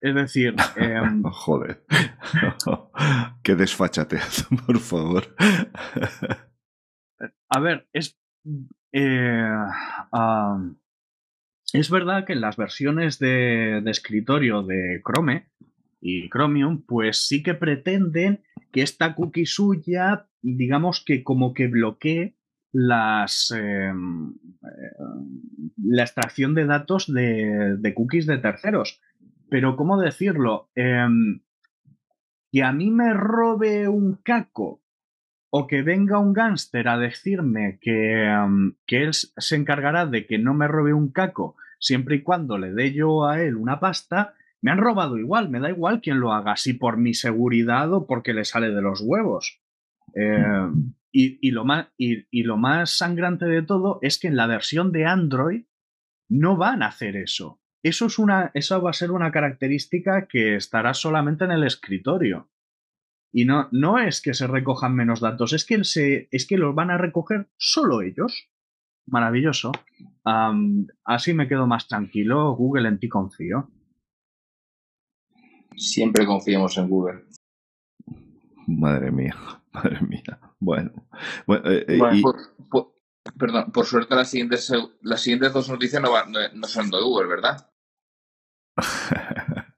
[0.00, 1.84] Es decir, em, joder,
[3.42, 5.34] qué desfachatez, por favor.
[7.48, 8.18] A ver, es
[8.92, 9.48] eh,
[11.72, 15.50] es verdad que en las versiones de, escritorio de Chrome
[16.00, 22.37] y Chromium, pues sí que pretenden que esta cookie suya, digamos que como que bloquee
[22.72, 24.92] las em, eh,
[25.84, 29.00] la extracción de datos de, cookies de terceros.
[29.50, 30.70] Pero, ¿cómo decirlo?
[30.74, 31.40] Em,
[32.52, 34.82] que a mí me robe un caco
[35.50, 38.28] o que venga un gángster a decirme que,
[38.86, 42.72] que él se encargará de que no me robe un caco siempre y cuando le
[42.72, 46.32] dé yo a él una pasta, me han robado igual, me da igual quién lo
[46.32, 49.60] haga, si por mi seguridad o porque le sale de los huevos.
[50.14, 50.70] Eh,
[51.10, 55.06] y, lo más, y, lo más sangrante de todo es que en la versión de
[55.06, 55.64] Android
[56.28, 57.60] no van a hacer eso.
[57.82, 62.50] Eso, es una, eso va a ser una característica que estará solamente en el escritorio.
[63.32, 66.74] Y no, no es que se recojan menos datos, es que, se, es que los
[66.74, 68.48] van a recoger solo ellos.
[69.06, 69.72] Maravilloso.
[71.04, 72.54] así me quedo más tranquilo.
[72.54, 73.70] Google, en ti confío.
[75.76, 77.24] Siempre confiamos en Google.
[78.66, 79.34] Madre mía,
[79.82, 80.38] madre mía.
[80.58, 80.90] Bueno,
[81.64, 82.22] eh, eh,
[82.70, 82.94] por,
[83.38, 86.10] perdón, por suerte las siguientes, las siguientes dos noticias no,
[86.54, 87.70] no son de Google, ¿verdad?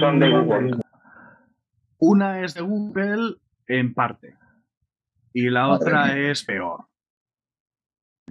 [0.00, 0.76] son de Google.
[1.98, 3.36] Una es de Google
[3.68, 4.36] en parte
[5.32, 6.86] y la otra es peor.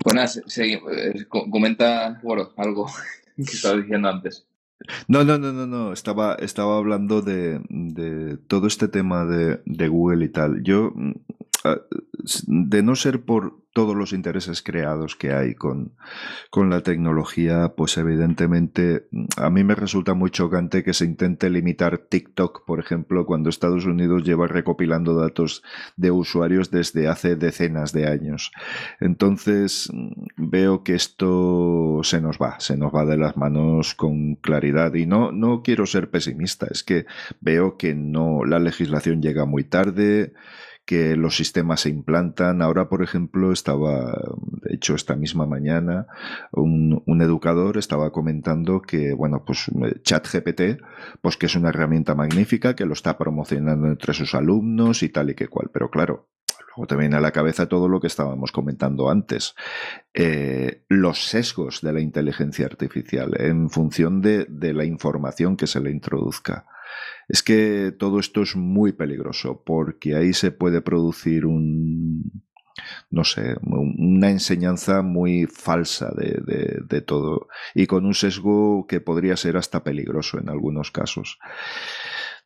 [0.03, 2.87] Bueno, eh, comenta, bueno, algo
[3.35, 4.47] que estaba diciendo antes.
[5.07, 5.93] No, no, no, no, no.
[5.93, 10.63] Estaba, estaba hablando de, de todo este tema de, de Google y tal.
[10.63, 10.93] Yo
[12.47, 15.93] de no ser por todos los intereses creados que hay con,
[16.49, 21.97] con, la tecnología, pues evidentemente a mí me resulta muy chocante que se intente limitar
[21.97, 25.63] TikTok, por ejemplo, cuando Estados Unidos lleva recopilando datos
[25.95, 28.51] de usuarios desde hace decenas de años.
[28.99, 29.89] Entonces
[30.35, 35.05] veo que esto se nos va, se nos va de las manos con claridad y
[35.05, 37.05] no, no quiero ser pesimista, es que
[37.39, 40.33] veo que no, la legislación llega muy tarde
[40.85, 42.61] que los sistemas se implantan.
[42.61, 44.11] Ahora, por ejemplo, estaba,
[44.61, 46.07] de hecho, esta misma mañana,
[46.51, 49.69] un, educador estaba comentando que, bueno, pues
[50.03, 50.81] ChatGPT,
[51.21, 55.29] pues que es una herramienta magnífica, que lo está promocionando entre sus alumnos y tal
[55.29, 55.69] y que cual.
[55.71, 56.29] Pero claro,
[56.75, 59.53] luego te viene a la cabeza todo lo que estábamos comentando antes.
[60.13, 65.79] Eh, los sesgos de la inteligencia artificial en función de, de la información que se
[65.79, 66.65] le introduzca.
[67.27, 72.43] Es que todo esto es muy peligroso porque ahí se puede producir un,
[73.09, 79.37] no sé, una enseñanza muy falsa de, de, todo y con un sesgo que podría
[79.37, 81.39] ser hasta peligroso en algunos casos.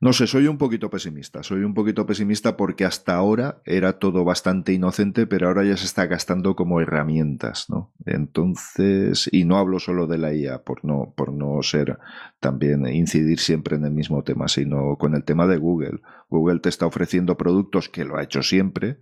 [0.01, 1.41] No sé, soy un poquito pesimista.
[1.41, 5.86] Soy un poquito pesimista porque hasta ahora era todo bastante inocente, pero ahora ya se
[5.86, 7.93] está gastando como herramientas, ¿no?
[8.05, 11.97] Entonces, y no hablo solo de la IA por no, por no ser
[12.39, 16.01] también incidir siempre en el mismo tema, sino con el tema de Google.
[16.29, 18.97] Google te está ofreciendo productos que lo ha hecho siempre,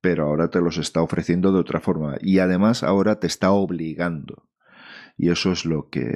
[0.00, 2.16] pero ahora te los está ofreciendo de otra forma.
[2.20, 4.48] Y además ahora te está obligando.
[5.18, 6.14] Y eso es lo que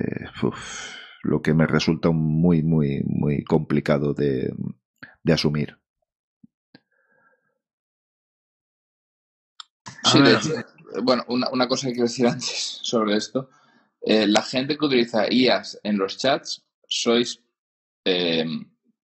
[1.22, 4.52] lo que me resulta muy, muy, muy complicado de,
[5.30, 5.78] asumir.
[10.04, 10.18] Sí,
[11.02, 13.50] bueno, una, cosa que quiero decir antes sobre esto.
[14.02, 17.38] Eh, la gente que utiliza IAS en los chats sois,
[18.04, 18.46] eh,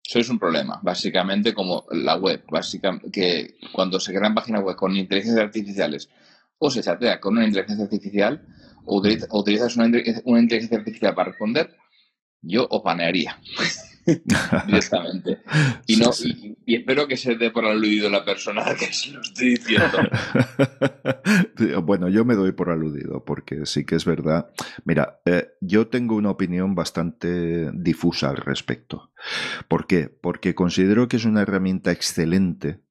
[0.01, 4.95] sois un problema, básicamente como la web, básicamente, que cuando se crean páginas web con
[4.95, 6.09] inteligencias artificiales
[6.57, 8.45] o se chatea con una inteligencia artificial
[8.85, 9.89] o, utilizas una,
[10.25, 11.77] una inteligencia artificial para responder,
[12.43, 13.39] yo opanearía.
[14.67, 15.39] directamente.
[15.87, 16.11] Y, no,
[16.65, 19.97] Y, espero que se dé por aludido la persona que se lo estoy diciendo.
[21.83, 24.49] bueno, yo me doy por aludido porque sí que es verdad.
[24.85, 29.11] Mira, eh, yo tengo una opinión bastante difusa al respecto.
[29.67, 30.09] ¿Por qué?
[30.09, 32.81] Porque considero que es una herramienta excelente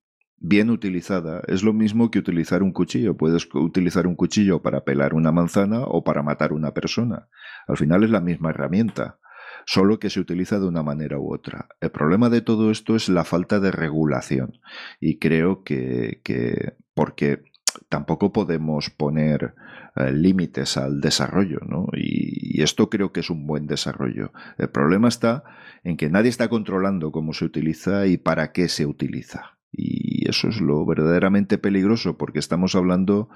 [0.43, 3.17] bien utilizada es lo mismo que utilizar un cuchillo.
[3.17, 7.29] Puedes utilizar un cuchillo para pelar una manzana o para matar una persona.
[7.69, 9.21] Al final es la misma herramienta,
[9.67, 11.69] solo que se utiliza de una manera u otra.
[11.81, 14.59] El problema de todo esto es la falta de regulación.
[15.01, 17.43] Y creo que, que porque
[17.89, 19.55] tampoco podemos poner
[19.97, 21.87] eh, límites al desarrollo, ¿no?
[21.95, 24.33] Y, y, esto creo que es un buen desarrollo.
[24.59, 25.45] El problema está
[25.85, 29.59] en que nadie está controlando cómo se utiliza y para qué se utiliza.
[29.73, 33.31] Y eso es lo verdaderamente peligroso, porque estamos hablando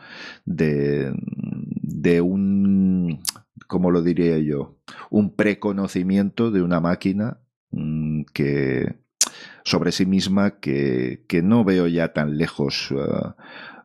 [0.45, 1.13] de,
[1.83, 3.21] de un,
[3.67, 4.77] ¿cómo lo diría yo?
[5.11, 7.41] Un preconocimiento de una máquina
[7.71, 8.97] mm, que
[9.65, 12.91] sobre sí misma que, que, no veo ya tan lejos.
[12.91, 13.35] Uh,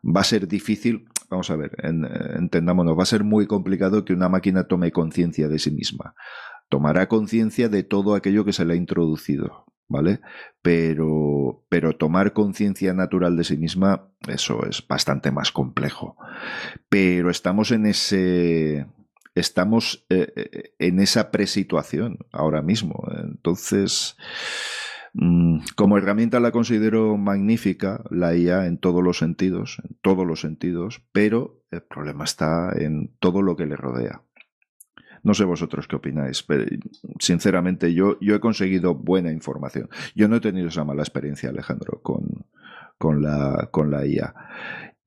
[0.04, 2.06] va a ser difícil, vamos a ver, en,
[2.36, 6.16] entendámonos, va a ser muy complicado que una máquina tome conciencia de sí misma.
[6.70, 9.66] Tomará conciencia de todo aquello que se le ha introducido.
[9.92, 10.22] ¿vale?
[10.62, 16.16] Pero, pero tomar conciencia natural de sí misma, eso es bastante más complejo.
[16.90, 18.88] Pero estamos en ese.
[19.36, 23.08] Estamos eh, eh, en esa presituación ahora mismo.
[23.24, 24.18] Entonces,
[25.14, 30.42] mm, como herramienta la considero magnífica, la IA en todos los sentidos, en todos los
[30.42, 34.24] sentidos, pero el problema está en todo lo que le rodea.
[35.24, 36.66] No sé vosotros qué opináis, pero
[37.20, 39.90] sinceramente yo, yo he conseguido buena información.
[40.16, 42.46] Yo no he tenido esa mala experiencia, Alejandro, con,
[42.98, 44.34] con, la, con la IA.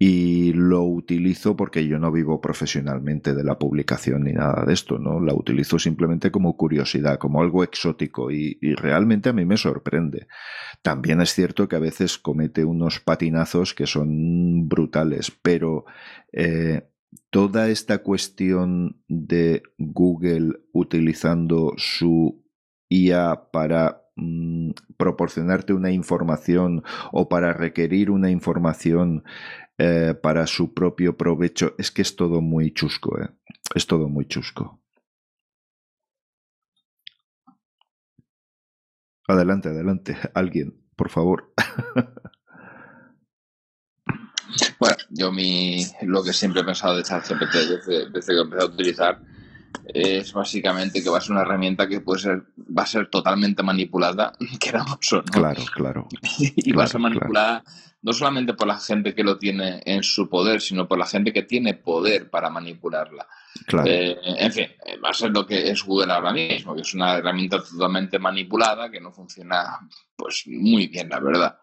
[0.07, 4.99] Y lo utilizo porque yo no vivo profesionalmente de la publicación ni nada de esto,
[4.99, 5.19] ¿no?
[5.19, 10.27] La utilizo simplemente como curiosidad, como algo exótico y, realmente a mí me sorprende.
[10.83, 15.87] También es cierto que a veces comete unos patinazos que son brutales, pero
[16.35, 16.87] eh,
[17.31, 22.45] toda esta cuestión de Google utilizando su
[22.91, 29.25] IA para mm, proporcionarte una información o para requerir una información
[29.79, 33.31] eh, para su propio provecho, es que es todo muy chusco, ¿eh?
[33.75, 34.81] es todo muy chusco.
[39.27, 41.53] Adelante, adelante, alguien, por favor.
[44.79, 48.73] Bueno, yo mi, lo que siempre he pensado de ChatGPT desde, desde que empezado a
[48.73, 49.21] utilizar
[49.87, 53.63] es básicamente que va a ser una herramienta que puede ser, va a ser totalmente
[53.63, 55.23] manipulada, queramos o no.
[55.25, 56.09] Claro, claro.
[56.39, 57.65] y va a ser manipulada
[58.03, 61.33] no solamente por la gente que lo tiene en su poder, sino por la gente
[61.33, 63.27] que tiene poder para manipularla.
[63.67, 63.89] Claro.
[63.89, 64.67] Eh, en fin,
[65.03, 68.91] va a ser lo que es Google ahora mismo, que es una herramienta totalmente manipulada
[68.91, 69.79] que no funciona
[70.15, 71.59] pues muy bien, la verdad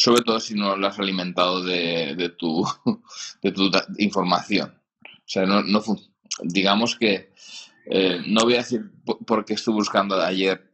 [0.00, 2.66] sobre todo si no lo has alimentado de, de, tu,
[3.42, 4.74] de tu información.
[5.04, 5.82] O sea, no, no
[6.42, 7.32] digamos que
[7.86, 8.90] eh, no voy a decir
[9.26, 10.70] porque estuve buscando ayer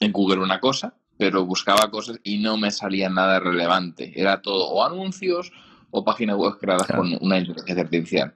[0.00, 4.12] en Google una cosa, pero buscaba cosas y no me salía nada relevante.
[4.16, 5.52] Era todo o anuncios
[5.90, 8.34] o páginas web creadas con una inteligencia artificial.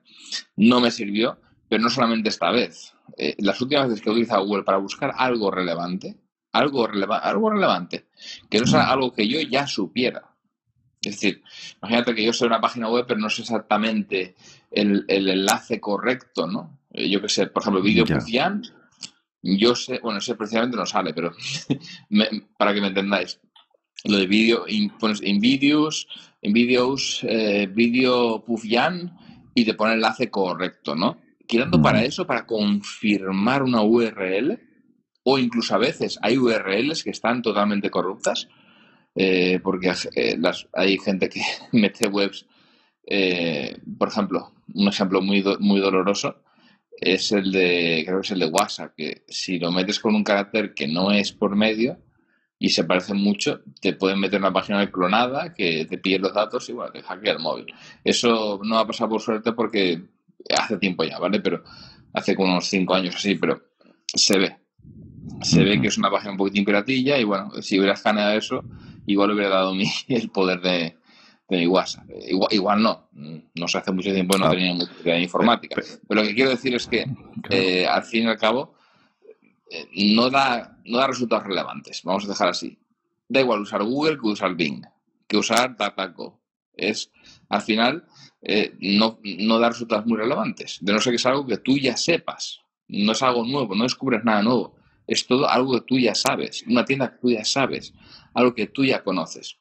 [0.56, 2.94] No me sirvió, pero no solamente esta vez.
[3.16, 6.16] Eh, las últimas veces que he utilizado Google para buscar algo relevante,
[6.52, 8.06] algo, algo relevante,
[8.48, 8.90] que no sea mm.
[8.90, 10.36] algo que yo ya supiera.
[11.02, 11.42] Es decir,
[11.80, 14.34] imagínate que yo sé una página web, pero no sé exactamente
[14.70, 16.80] el, enlace correcto, ¿no?
[16.92, 18.04] Eh, yo que sé, por ejemplo, Video
[19.42, 21.32] yo sé, bueno, ese precisamente no sale, pero
[22.58, 23.38] para que me entendáis,
[24.04, 24.64] lo de vídeo,
[24.98, 26.08] pones en videos,
[26.42, 29.16] en videos, eh, video Pufian
[29.54, 31.18] y te pone el enlace correcto, ¿no?
[31.46, 34.58] Quedando para eso, para confirmar una URL,
[35.22, 38.48] o incluso a veces hay URLs que están totalmente corruptas,
[39.14, 40.36] eh, porque eh,
[40.72, 41.40] hay gente que
[41.72, 42.46] mete webs,
[43.06, 46.42] eh, por ejemplo, un ejemplo muy, muy doloroso
[46.90, 50.24] es el de, creo que es el de WhatsApp, que si lo metes con un
[50.24, 51.98] carácter que no es por medio
[52.58, 56.68] y se parece mucho, te pueden meter una página clonada que te pide los datos
[56.68, 57.66] y bueno, te hackea el móvil.
[58.02, 60.02] Eso no ha pasado por suerte porque
[60.58, 61.40] hace tiempo ya, ¿vale?
[61.40, 61.62] Pero
[62.14, 63.62] hace como unos cinco años así, pero
[64.06, 64.56] se ve
[65.42, 68.64] se ve que es una página un poquitín piratilla y bueno, si hubiera escaneado eso,
[69.06, 70.96] igual hubiera dado mi, el poder de,
[71.48, 73.08] de igual, no,
[73.54, 75.80] no sé, hace mucho tiempo no tenía mucha informática.
[76.08, 77.06] Pero lo que quiero decir es que
[77.50, 78.74] eh, al fin y al cabo
[79.70, 82.78] eh, no, da, no da resultados relevantes, vamos a dejar así.
[83.28, 84.82] Da igual usar Google que usar Bing,
[85.28, 86.40] que usar DataGo.
[86.74, 87.10] Es,
[87.48, 88.04] al final,
[88.42, 91.78] eh, no, no da resultados muy relevantes, de no ser que es algo que tú
[91.78, 92.60] ya sepas.
[92.88, 94.76] No es algo nuevo, no descubres nada nuevo
[95.08, 97.92] Es todo algo que tú ya sabes, una tienda que tú ya sabes,
[98.34, 99.58] algo que tú ya conoces.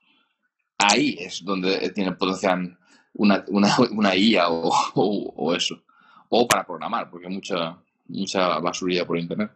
[0.77, 2.77] Ahí es donde tiene potencial
[3.13, 5.83] una, una, una IA o, o, eso.
[6.29, 9.51] O para programar, porque hay mucha, mucha basurilla por internet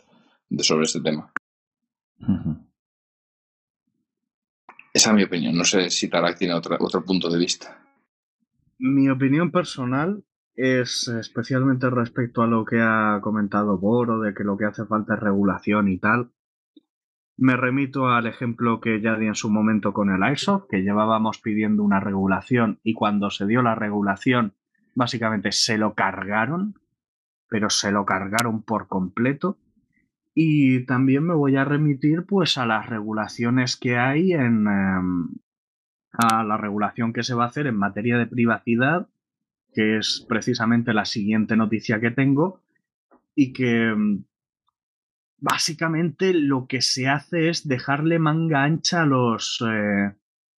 [0.60, 1.32] sobre este tema.
[4.94, 5.58] Esa es mi opinión.
[5.58, 7.78] No sé si Tarak tiene otro punto de vista.
[8.78, 10.24] Mi opinión personal
[10.56, 15.14] es especialmente respecto a lo que ha comentado Boro, de que lo que hace falta
[15.16, 16.32] es regulación y tal.
[17.42, 21.40] Me remito al ejemplo que ya di en su momento con el Airsoft, que llevábamos
[21.40, 24.56] pidiendo una regulación y cuando se dio la regulación,
[24.94, 26.78] básicamente se lo cargaron,
[27.48, 29.58] pero se lo cargaron por completo.
[30.36, 35.30] Y también me voy a remitir pues a las regulaciones que hay en, em,
[36.12, 39.08] a la regulación que se va a hacer en materia de privacidad,
[39.74, 42.60] que es precisamente la siguiente noticia que tengo,
[43.34, 44.26] y que mm,
[45.42, 50.14] básicamente lo que se hace es dejarle manga ancha a los, eh,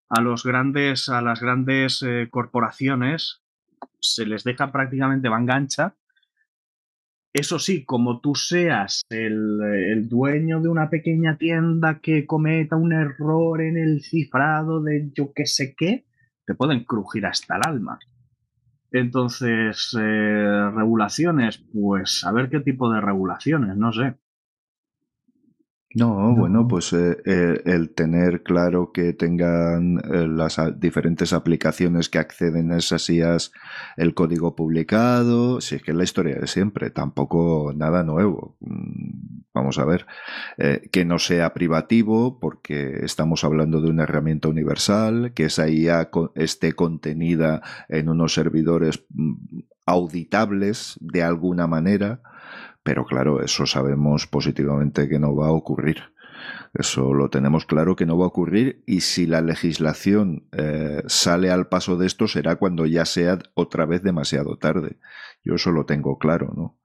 [0.10, 3.42] a los grandes, a las grandes eh, corporaciones,
[4.00, 5.96] se les deja prácticamente manga ancha
[7.34, 13.62] eso sí, como tú seas el, dueño de una pequeña tienda que cometa un error
[13.62, 16.06] en el cifrado de yo qué sé qué,
[16.46, 18.00] te pueden crujir hasta el alma.
[18.92, 24.16] Entonces, eh, regulaciones, pues a ver qué tipo de regulaciones, no sé.
[25.94, 32.18] No, bueno, pues eh, eh, el tener claro que tengan eh, las diferentes aplicaciones que
[32.18, 33.52] acceden a esas IAS
[33.98, 38.56] el código publicado, si es que es la historia de siempre, tampoco nada nuevo.
[38.62, 40.06] Mm, vamos a ver,
[40.92, 46.72] que no sea privativo porque estamos hablando de una herramienta universal, que esa IA esté
[46.72, 52.22] contenida en unos servidores mm, auditables de alguna manera
[52.84, 56.12] pero claro, eso sabemos positivamente que no va a ocurrir.
[56.74, 61.52] Eso lo tenemos claro que no va a ocurrir y si la legislación eh, sale
[61.52, 64.98] al paso de esto será cuando ya sea otra vez demasiado tarde.
[65.44, 66.80] Yo eso lo tengo claro, ¿no?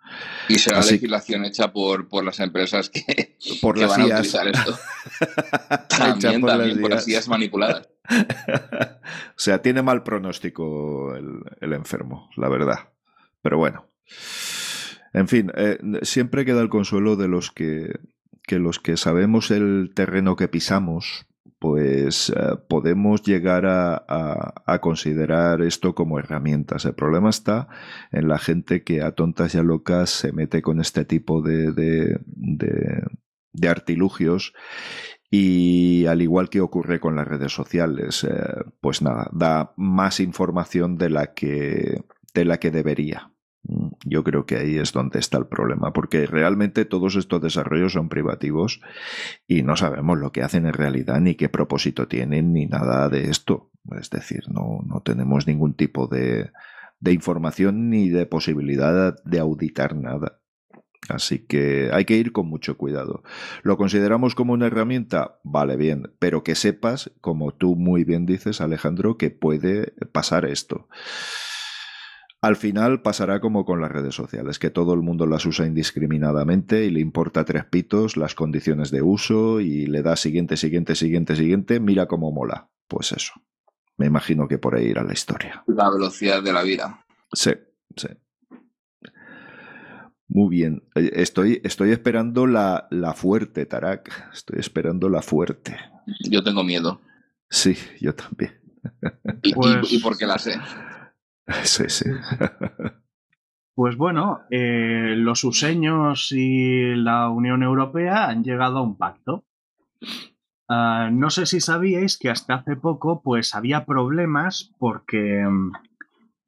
[0.49, 4.77] Y será legislación hecha por, por las empresas que, por las van a utilizar esto.
[5.89, 7.89] también, por, también por las IAS manipuladas.
[8.11, 12.93] o sea, tiene mal pronóstico el, el enfermo, la verdad.
[13.41, 13.87] Pero bueno.
[15.17, 18.01] En fin, eh, siempre queda el consuelo de los que,
[18.43, 21.27] que los que sabemos el terreno que pisamos,
[21.59, 24.05] pues eh, podemos llegar a,
[24.67, 26.85] a, considerar esto como herramientas.
[26.85, 27.67] El problema está
[28.13, 31.73] en la gente que a tontas y a locas se mete con este tipo de,
[31.73, 32.21] de,
[33.55, 34.53] de, artilugios
[35.31, 38.37] y al igual que ocurre con las redes sociales, eh,
[38.83, 42.05] pues nada, da más información de la que,
[42.35, 43.31] de la que debería.
[43.69, 47.93] Mm, yo creo que ahí es donde está el problema, porque realmente todos estos desarrollos
[47.93, 48.81] son privativos
[49.47, 53.31] y no sabemos lo que hacen en realidad, ni qué propósito tienen, ni nada de
[53.31, 53.71] esto.
[53.99, 56.51] Es decir, no, no tenemos ningún tipo de,
[57.01, 60.41] de información ni de posibilidad de auditar nada.
[61.09, 63.23] Así que hay que ir con mucho cuidado.
[63.63, 65.39] ¿Lo consideramos como una herramienta?
[65.45, 70.89] Vale, bien, pero que sepas, como tú muy bien dices, Alejandro, que puede pasar esto.
[72.47, 76.85] Al final pasará como con las redes sociales, que todo el mundo las usa indiscriminadamente
[76.85, 81.35] y le importa tres pitos las condiciones de uso y le da siguiente, siguiente, siguiente,
[81.35, 82.71] siguiente, mira cómo mola.
[82.87, 83.33] Pues eso.
[83.97, 85.65] Me imagino que por ahí irá la historia.
[85.67, 87.05] La velocidad de la vida.
[87.33, 87.51] Sí,
[87.97, 88.11] sí.
[90.29, 90.85] Muy bien.
[90.95, 94.31] Eh, estoy, estoy esperando la, la fuerte, Tarak.
[94.33, 95.77] Estoy esperando la fuerte.
[96.31, 97.01] Yo tengo miedo.
[97.51, 98.53] Sí, yo también.
[99.43, 99.91] ¿Y, pues...
[99.91, 100.55] y, y porque la sé?
[101.65, 102.11] Sí, sí.
[103.77, 109.45] Pues bueno, eh, los useños y la Unión Europea han llegado a un pacto.
[110.67, 115.45] Uh, no sé si sabíais que hasta hace poco pues había problemas porque,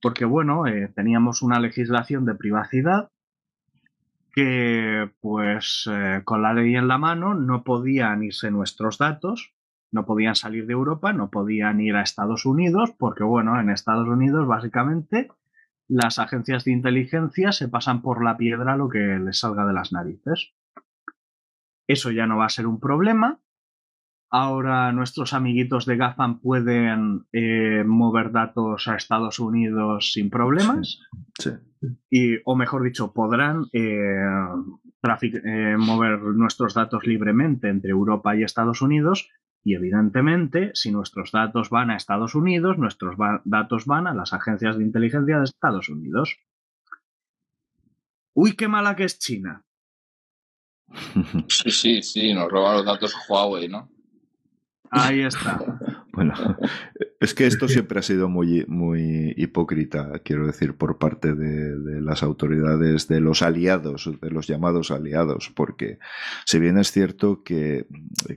[0.00, 3.10] porque bueno, eh, teníamos una legislación de privacidad
[4.32, 9.52] que pues eh, con la ley en la mano no podían irse nuestros datos
[9.90, 14.06] no podían salir de Europa, no podían ir a Estados Unidos, porque bueno, en Estados
[14.06, 15.28] Unidos básicamente
[15.88, 19.92] las agencias de inteligencia se pasan por la piedra lo que les salga de las
[19.92, 20.52] narices.
[21.88, 23.40] Eso ya no va a ser un problema.
[24.30, 31.00] Ahora nuestros amiguitos de GAFAM pueden eh, mover datos a Estados Unidos sin problemas.
[31.38, 31.50] Sí.
[32.10, 34.20] Y, o mejor dicho, podrán eh,
[35.22, 39.30] eh, mover nuestros datos libremente entre Europa y Estados Unidos
[39.64, 44.78] y evidentemente, si nuestros datos van a Estados Unidos, nuestros datos van a las agencias
[44.78, 46.38] de inteligencia de Estados Unidos.
[48.34, 49.64] Uy, qué mala que es China.
[51.48, 53.90] Sí, sí, sí, nos roban los datos Huawei, ¿no?
[54.90, 55.58] Ahí está.
[56.10, 56.34] Bueno,
[57.20, 62.00] es que esto siempre ha sido muy, muy hipócrita, quiero decir, por parte de, de,
[62.00, 65.98] las autoridades, de los aliados, de los llamados aliados, porque
[66.44, 67.86] si bien es cierto que,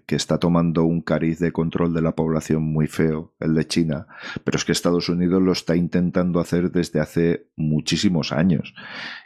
[0.07, 4.07] que, está tomando un cariz de control de la población muy feo, el de China,
[4.43, 8.73] pero es que Estados Unidos lo está intentando hacer desde hace muchísimos años.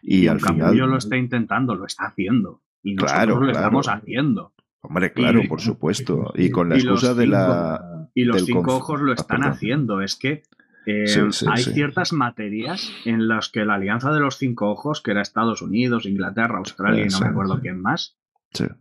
[0.01, 0.75] Y, y al final...
[0.75, 2.61] lo está intentando, lo está haciendo.
[2.83, 3.57] Y nosotros claro, lo claro.
[3.57, 4.54] estamos haciendo.
[4.87, 6.31] Hombre, claro, y, por supuesto.
[6.35, 8.09] Y con la excusa cinco, de la.
[8.13, 10.01] Y los cinco ojos lo están ah, haciendo.
[10.01, 10.43] Es que
[10.85, 11.73] eh, sí, sí, hay sí.
[11.73, 16.05] ciertas materias en las que la alianza de los cinco ojos, que era Estados Unidos,
[16.05, 18.17] Inglaterra, Australia y no me acuerdo quién más.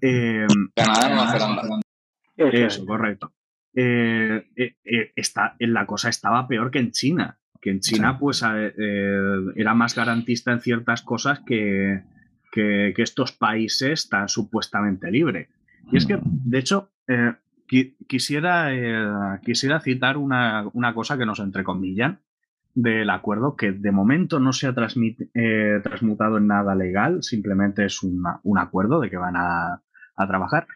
[0.00, 1.80] Eh, Canadá, Nueva Zelanda.
[2.36, 3.32] Eso, correcto.
[3.74, 4.44] Eh,
[5.16, 7.38] está, la cosa estaba peor que en China.
[7.60, 12.02] Que en China, pues, era más garantista en ciertas cosas que,
[12.52, 15.48] que, que estos países tan supuestamente libres.
[15.90, 17.34] Y es que, de hecho, eh,
[18.08, 22.20] quisiera, eh, quisiera citar una, una, cosa que nos entrecomillan
[22.74, 28.02] del acuerdo, que de momento no se ha eh, transmutado en nada legal, simplemente es
[28.02, 29.82] una, un acuerdo de que van a,
[30.16, 30.66] a trabajar.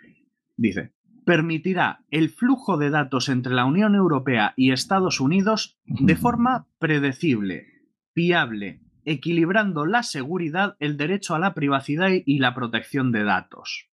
[0.56, 0.92] Dice,
[1.24, 7.66] permitirá el flujo de datos entre la Unión Europea y Estados Unidos de forma predecible,
[8.14, 13.87] fiable, equilibrando la seguridad, el derecho a la privacidad y la protección de datos.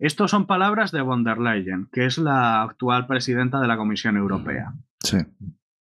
[0.00, 4.16] Estos son palabras de von der Leyen, que es la actual presidenta de la Comisión
[4.16, 4.72] Europea.
[4.98, 5.18] Sí.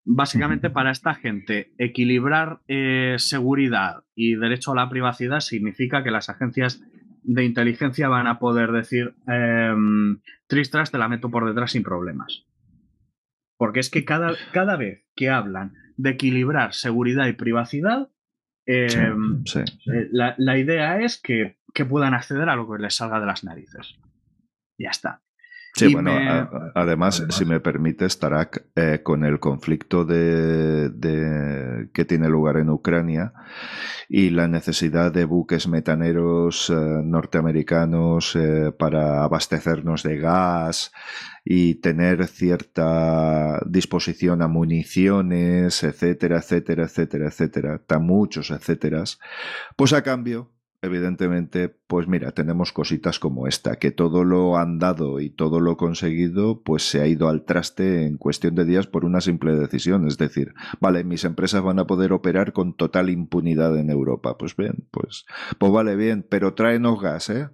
[0.05, 6.29] Básicamente, para esta gente, equilibrar eh, seguridad y derecho a la privacidad significa que las
[6.29, 6.83] agencias
[7.23, 9.73] de inteligencia van a poder decir eh,
[10.49, 12.45] Tristras te la meto por detrás sin problemas.
[13.57, 18.09] Porque es que cada, cada vez que hablan de equilibrar seguridad y privacidad,
[18.67, 18.89] eh,
[19.45, 19.91] sí, sí.
[20.11, 23.45] La, la, idea es que, que, puedan acceder a lo que les salga de las
[23.45, 23.99] narices.
[24.79, 25.23] Ya está.
[25.75, 26.29] Sí, y bueno, me...
[26.29, 32.57] a, además, si me permite, estará eh, con el conflicto de, de, que tiene lugar
[32.57, 33.33] en Ucrania
[34.09, 40.91] y la necesidad de buques metaneros eh, norteamericanos eh, para abastecernos de gas
[41.45, 49.21] y tener cierta disposición a municiones, etcétera, etcétera, etcétera, etcétera, tan muchos etcéteras,
[49.77, 50.51] pues a cambio
[50.83, 56.63] evidentemente, pues mira, tenemos cositas como esta, que todo lo andado y todo lo conseguido,
[56.63, 60.07] pues se ha ido al traste en cuestión de días por una simple decisión.
[60.07, 64.37] Es decir, vale, mis empresas van a poder operar con total impunidad en Europa.
[64.39, 65.27] Pues bien, pues,
[65.59, 67.49] pues vale bien, pero tráenos gas, ¿eh?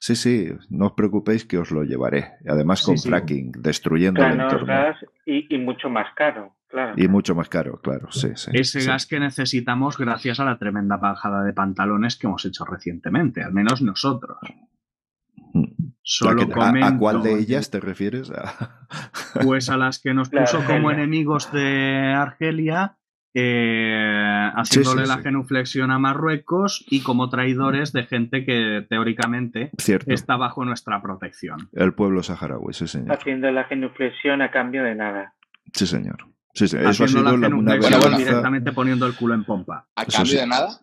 [0.00, 2.34] Sí, sí, no os preocupéis que os lo llevaré.
[2.46, 4.66] Además con sí, fracking, destruyendo el entorno.
[4.66, 4.96] Gas
[5.26, 6.94] y, y, mucho más caro, claro.
[6.96, 8.50] Y mucho más caro, claro, sí, sí.
[8.54, 8.86] Ese sí.
[8.86, 13.52] gas que necesitamos gracias a la tremenda bajada de pantalones que hemos hecho recientemente, al
[13.52, 14.38] menos nosotros.
[16.02, 18.30] Solo que, comento, ¿a, ¿A cuál de ellas te refieres?
[18.30, 18.86] A...
[19.42, 22.98] Pues a las que nos puso como enemigos de Argelia
[23.34, 25.22] eh, haciéndole sí, sí, la sí.
[25.22, 30.12] genuflexión a Marruecos y como traidores de gente que teóricamente Cierto.
[30.12, 31.68] está bajo nuestra protección.
[31.72, 33.12] El pueblo saharaui, sí, señor.
[33.12, 35.34] Haciendo la genuflexión a cambio de nada.
[35.72, 36.26] Sí, señor.
[36.58, 36.76] Sí, sí.
[36.76, 39.86] Eso ha sido la, una bueno, bueno, directamente poniendo el culo en pompa.
[39.94, 40.80] ¿A cambio de nada?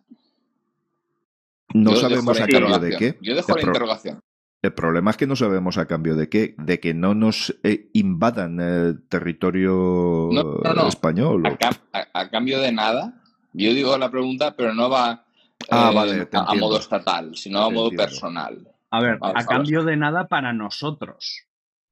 [1.74, 3.18] No yo sabemos a cambio de qué.
[3.20, 4.20] Yo dejo la interrogación.
[4.62, 7.90] El problema es que no sabemos a cambio de qué, de que no nos eh,
[7.92, 10.88] invadan el territorio no, no, no.
[10.88, 11.46] español.
[11.46, 13.20] A, a, a, cambio de nada.
[13.52, 15.26] Yo digo la pregunta, pero no va
[15.70, 18.66] ah, eh, vale, a, a, modo estatal, sino a modo personal.
[18.90, 21.46] A ver, a cambio de nada para nosotros.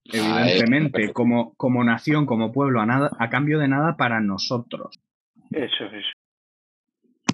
[0.05, 5.01] Evidentemente, ah, como, como nación, como pueblo, a, nada, a cambio de nada para nosotros.
[5.51, 6.05] Eso es.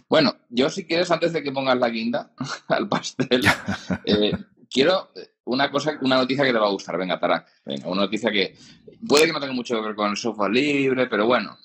[0.09, 2.33] Bueno, yo si quieres, antes de que pongas la guinda
[2.69, 3.43] al pastel,
[4.05, 4.33] eh,
[4.71, 5.11] quiero
[5.45, 6.97] una cosa, una noticia que te va a gustar.
[6.97, 7.47] Venga, Tarak.
[7.65, 8.55] Venga, una noticia que
[9.07, 11.57] puede que no tenga mucho que ver con el software libre, pero bueno.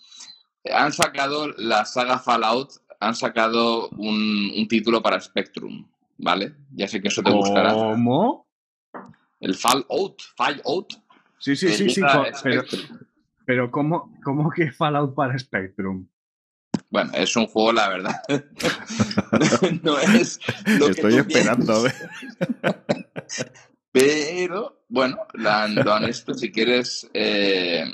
[0.73, 5.87] Han sacado la saga Fallout, han sacado un, un título para Spectrum,
[6.17, 6.55] ¿vale?
[6.71, 7.71] Ya sé que eso te gustará.
[7.73, 8.44] ¿Cómo?
[9.45, 10.93] El Fallout, Fallout.
[11.37, 12.01] Sí, sí, sí, sí.
[12.41, 12.63] Pero,
[13.45, 16.07] pero ¿cómo, ¿cómo que Fallout para Spectrum?
[16.89, 18.23] Bueno, es un juego, la verdad.
[19.83, 21.83] no es lo Estoy que esperando.
[23.91, 27.85] Pero, bueno, lo han, lo han esto, si quieres, eh,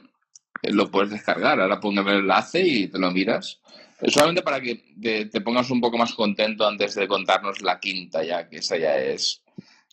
[0.63, 1.59] lo puedes descargar.
[1.59, 3.59] Ahora pongo el enlace y te lo miras.
[3.99, 7.77] Es solamente para que te, te, pongas un poco más contento antes de contarnos la
[7.77, 9.43] quinta ya, que esa ya es,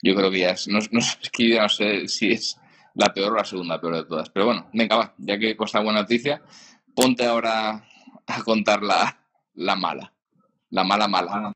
[0.02, 2.58] yo creo que ya es, no, no, es que ya no sé si es
[2.94, 4.30] la peor o la segunda peor de todas.
[4.30, 6.42] Pero bueno, venga, va, ya que cuesta buena noticia,
[6.94, 7.84] ponte ahora
[8.26, 9.18] a contar la,
[9.54, 10.12] la mala.
[10.70, 11.52] La mala mala.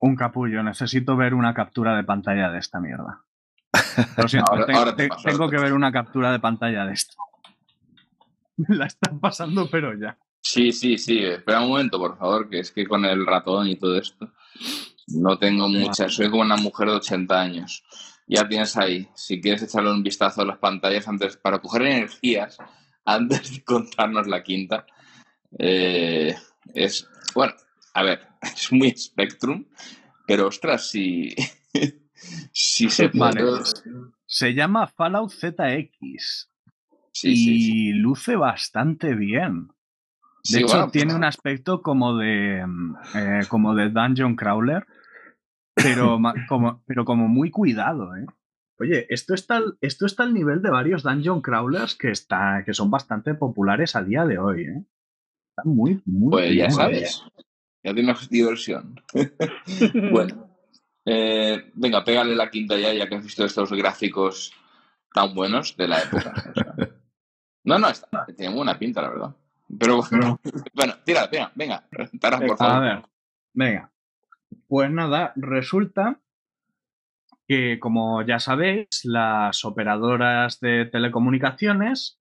[0.00, 3.24] Un capullo, necesito ver una captura de pantalla de esta mierda.
[4.16, 6.32] Lo siento, Ahora- te- ahora te te- paso, tengo ahora te que ver una captura
[6.32, 7.16] de pantalla de esto.
[8.56, 10.16] Me la están pasando, pero ya.
[10.40, 11.18] Sí, sí, sí.
[11.24, 14.32] Espera un momento, por favor, que es que con el ratón y todo esto
[15.14, 16.08] no tengo mucha.
[16.08, 17.84] Soy como una mujer de 80 años.
[18.26, 19.08] Ya tienes ahí.
[19.14, 22.58] Si quieres echarle un vistazo a las pantallas antes para coger energías
[23.04, 24.86] antes de contarnos la quinta.
[25.58, 26.34] Eh,
[26.74, 27.54] es bueno,
[27.94, 29.64] a ver, es muy Spectrum,
[30.26, 31.34] pero ostras, si
[32.52, 33.42] si se Vale.
[34.26, 36.50] Se llama Fallout ZX
[37.12, 37.92] Sí, y sí, sí.
[37.94, 39.72] luce bastante bien.
[40.48, 44.86] De hecho, bueno, tiene un aspecto como de mm, eh, como de Dungeon Crawler,
[45.82, 46.18] pero,
[46.48, 48.26] como, pero como muy cuidado, ¿eh?
[48.80, 52.74] Oye, esto está, al- esto está al nivel de varios Dungeon Crawlers que, está, que
[52.74, 54.84] son bastante populares a día de hoy, ¿eh?
[55.50, 57.24] Están muy, muy Pues ya sabes,
[57.82, 58.94] ya tienes diversión.
[60.12, 60.48] bueno,
[61.04, 64.52] eh, venga, pégale la quinta ya, ya que has visto estos gráficos
[65.12, 66.32] tan buenos de la época.
[67.64, 69.36] No, no, está, tiene buena pinta, la verdad.
[69.78, 70.38] Pero bueno,
[70.74, 72.80] bueno tira, venga, venga, por A favor.
[72.82, 73.02] ver,
[73.54, 73.90] venga.
[74.66, 76.20] Pues nada, resulta
[77.46, 82.20] que, como ya sabéis, las operadoras de telecomunicaciones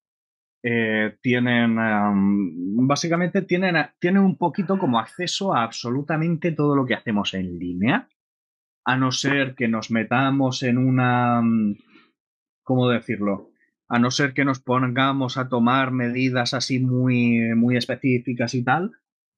[0.64, 6.96] eh, tienen, em, básicamente tienen, tienen un poquito como acceso a absolutamente todo lo que
[6.96, 8.08] hacemos en línea,
[8.86, 11.76] a no ser que nos metamos en una, mm,
[12.64, 13.52] ¿cómo decirlo?
[13.90, 18.92] A no ser que nos pongamos a tomar medidas así muy, muy específicas y tal,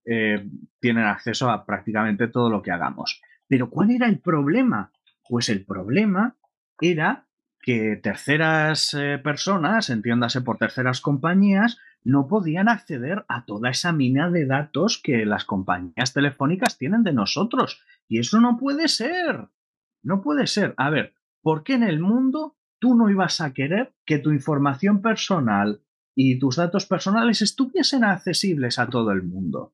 [0.06, 0.48] eh,
[0.80, 3.22] tienen acceso a prácticamente todo lo que hagamos.
[3.48, 4.92] Pero ¿cuál era el problema?
[5.28, 6.36] Pues el problema
[6.80, 7.28] era
[7.62, 14.30] que terceras eh, personas, entiéndase por terceras compañías, no podían acceder a toda esa mina
[14.30, 17.82] de datos que las compañías telefónicas tienen de nosotros.
[18.08, 19.50] Y eso no puede ser.
[20.02, 20.74] No puede ser.
[20.78, 25.02] A ver, ¿por qué en el mundo tú no ibas a querer que tu información
[25.02, 25.82] personal
[26.16, 29.74] y tus datos personales estuviesen accesibles a todo el mundo?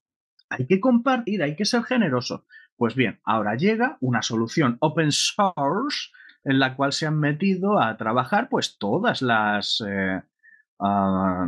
[0.58, 2.46] Hay que compartir, hay que ser generoso.
[2.78, 6.10] Pues bien, ahora llega una solución open source
[6.44, 10.22] en la cual se han metido a trabajar pues todas las eh,
[10.80, 11.48] ah,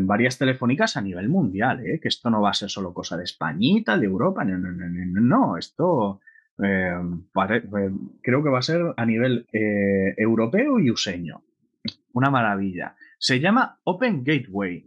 [0.00, 2.00] varias telefónicas a nivel mundial, ¿eh?
[2.00, 5.20] que esto no va a ser solo cosa de Españita, de Europa, no, no, no,
[5.20, 6.20] no, esto
[7.32, 7.90] pare- eh,
[8.22, 11.42] creo que va a ser a nivel eh, europeo y useño.
[12.12, 12.96] Una maravilla.
[13.18, 14.86] Se llama Open Gateway.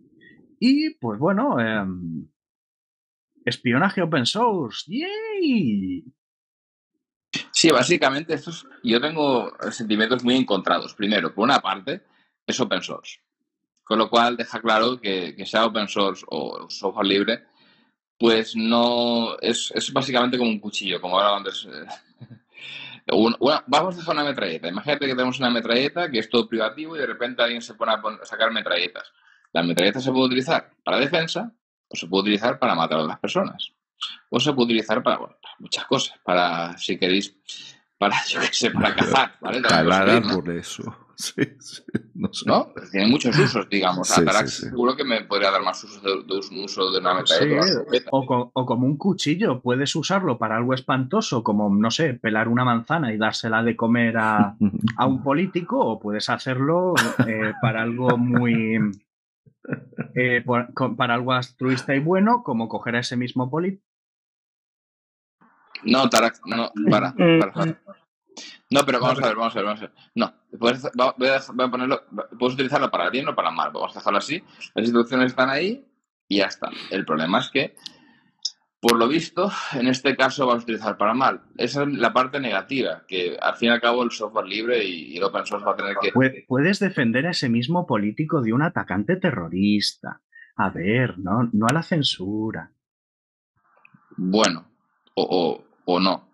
[0.59, 2.27] Y pues bueno, em,
[3.47, 4.85] espionaje open source.
[4.91, 6.03] ¡Yay!
[7.51, 10.93] Sí, básicamente esto es- yo tengo sentimientos muy encontrados.
[10.93, 12.03] Primero, por una parte,
[12.45, 13.19] es open source.
[13.83, 17.43] Con lo cual deja claro que, sea open source o software libre,
[18.17, 21.65] pues no es, básicamente como un cuchillo, como hablaba antes.
[21.71, 21.85] eh,
[23.67, 24.67] vamos a hacer una metralleta.
[24.67, 27.93] Imagínate que tenemos una metralleta que es todo privativo y de repente alguien se pone
[27.93, 29.11] a, a sacar metralletas.
[29.53, 31.53] La metralleta se puede utilizar para defensa
[31.89, 33.71] o se puede utilizar para matar a las personas.
[34.29, 36.17] O se puede utilizar para, bueno, para muchas cosas.
[36.23, 37.35] Para, si queréis,
[37.97, 39.61] para, yo qué sé, para cazar, ¿vale?
[39.61, 40.29] También puede Talar servir, ¿no?
[40.37, 40.79] árboles.
[40.81, 41.81] o- Sí, sí,
[42.13, 42.45] no sé.
[42.47, 42.71] ¿no?
[42.75, 44.07] Pues tiene muchos usos, digamos.
[44.07, 44.69] Sí, Atarax sí, sí.
[44.69, 47.63] seguro que me podría dar más usos de, de un uso de una metralleta.
[47.63, 52.47] Sí, o o como un cuchillo, puedes usarlo para algo espantoso, como, no sé, pelar
[52.47, 54.55] una manzana y dársela de comer a,
[54.97, 56.93] a un político, o puedes hacerlo
[57.25, 58.77] eh, para algo muy.
[60.15, 63.83] Eh, por- para algo altruista y bueno, como coger a ese mismo político.
[65.83, 67.81] No, Tarax, no, para, para, para.
[68.69, 69.93] No, pero vamos a ver, vamos a ver, vamos a ver.
[70.15, 72.03] No, puedes, va- voy, a, voy a ponerlo,
[72.37, 73.71] puedes utilizarlo para bien o para mal.
[73.71, 74.43] Vamos a dejarlo así.
[74.73, 75.87] Las instrucciones están ahí
[76.27, 76.69] y ya está.
[76.91, 77.75] El problema es que,
[78.79, 81.41] por lo visto, en este caso vas a utilizar para mal.
[81.57, 85.17] Esa es la parte negativa, que al fin y al cabo el software libre y,
[85.17, 86.13] el open source va a tener que...
[86.13, 90.21] Pue- Puedes defender a ese mismo político de un atacante terrorista.
[90.55, 92.71] A ver, no, no a la censura.
[94.17, 94.65] Bueno,
[95.15, 95.23] o,
[95.85, 96.29] o, o no.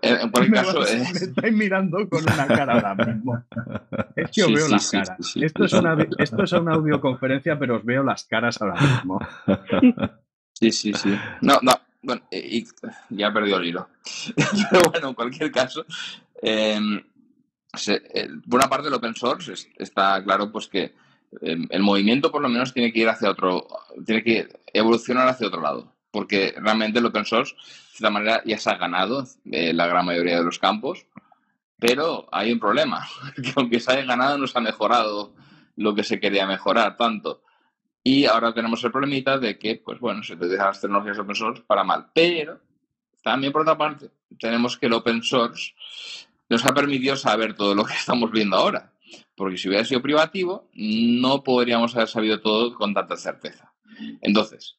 [0.00, 3.42] En, en cualquier Me caso, vas- eh, me estáis mirando con una cara ahora mismo.
[4.16, 5.36] Es que os Sí, veo sí, las sí, caras.
[5.36, 9.18] Esto, es una, esto es una audioconferencia, pero os veo las caras ahora mismo.
[10.58, 11.14] Sí, sí, sí.
[11.42, 11.72] No, no,
[12.06, 12.66] bueno, eh, y,
[13.10, 13.88] ya he perdido el hilo.
[14.70, 15.84] Pero bueno, en cualquier caso,
[16.42, 16.78] eh,
[17.74, 20.94] se- eh, por una parte el open source es- está claro pues que
[21.42, 23.66] eh, el movimiento por lo menos tiene que ir hacia otro,
[24.06, 28.58] tiene que evolucionar hacia otro lado, porque realmente el open source de esta manera ya
[28.58, 31.04] se ha ganado eh, la gran mayoría de los campos,
[31.78, 33.06] pero hay un problema,
[33.42, 35.34] que aunque se haya ganado no se ha mejorado
[35.76, 37.42] lo que se quería mejorar tanto.
[38.08, 41.64] Y ahora tenemos el problemita de que, pues bueno, se utilizan las tecnologías open source
[41.66, 42.06] para mal.
[42.14, 42.60] Pero
[43.20, 45.72] también, por otra parte, tenemos que el open source
[46.48, 48.92] nos ha permitido saber todo lo que estamos viendo ahora.
[49.34, 53.74] Porque si hubiera sido privativo, no podríamos haber sabido todo con tanta certeza.
[54.20, 54.78] Entonces,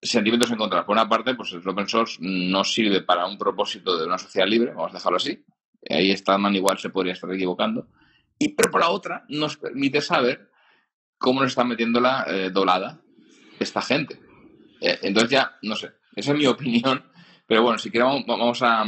[0.00, 0.86] sentimientos encontrados.
[0.86, 4.46] Por una parte, pues el open source no sirve para un propósito de una sociedad
[4.46, 5.44] libre, vamos a dejarlo así.
[5.90, 7.88] Ahí Stallman igual se podría estar equivocando.
[8.38, 10.51] Y pero por la otra, nos permite saber
[11.22, 13.00] cómo nos está metiendo la eh, dolada
[13.58, 14.20] esta gente.
[14.80, 17.02] Eh, entonces ya, no sé, esa es mi opinión.
[17.46, 18.84] Pero bueno, si queremos, vamos a,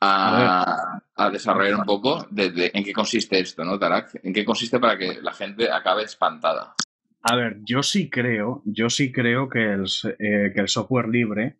[0.00, 4.20] a, desarrollar un poco de, en qué consiste esto, ¿no, Tarak?
[4.22, 6.74] ¿En qué consiste para que la gente acabe espantada?
[7.22, 9.84] A ver, yo sí creo, yo sí creo que el,
[10.18, 11.58] eh, que el software libre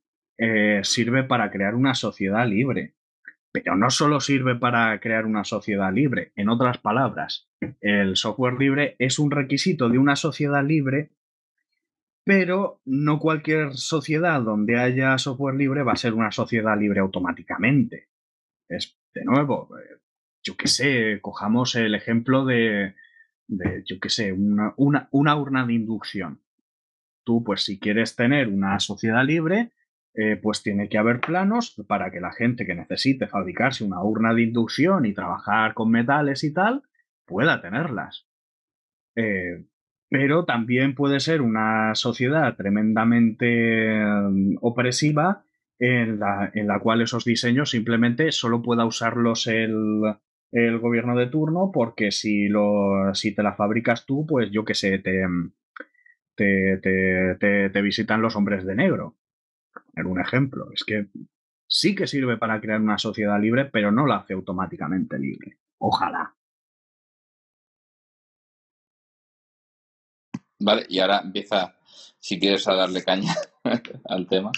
[0.82, 2.96] sirve para crear una sociedad libre.
[3.54, 6.32] Pero no solo sirve para crear una sociedad libre.
[6.34, 7.48] En otras palabras,
[7.80, 11.12] el software libre es un requisito de una sociedad libre,
[12.24, 18.08] pero no cualquier sociedad donde haya software libre va a ser una sociedad libre automáticamente.
[18.68, 19.68] Es, de nuevo,
[20.42, 22.96] yo qué sé, cojamos el ejemplo de,
[23.46, 26.40] de yo qué sé, una, una, una, urna de inducción.
[27.22, 29.70] Tú, pues si quieres tener una sociedad libre,
[30.14, 34.32] eh, pues tiene que haber planos para que la gente que necesite fabricarse una urna
[34.32, 36.82] de inducción y trabajar con metales y tal,
[37.26, 38.26] pueda tenerlas.
[39.16, 39.64] Eh,
[40.08, 45.44] pero también puede ser una sociedad tremendamente mm, opresiva
[45.78, 50.00] en la, en la cual esos diseños simplemente solo pueda usarlos el,
[50.52, 54.74] el gobierno de turno, porque si, lo, si te la fabricas tú, pues yo qué
[54.74, 55.24] sé, te,
[56.36, 59.16] te, te, te, visitan los hombres de negro.
[59.96, 61.08] Un ejemplo, es que
[61.66, 65.58] sí que sirve para crear una sociedad libre, pero no la hace automáticamente libre.
[65.78, 66.34] Ojalá.
[70.60, 71.76] Vale, y ahora empieza,
[72.18, 73.34] si quieres, a darle caña
[74.08, 74.50] al tema.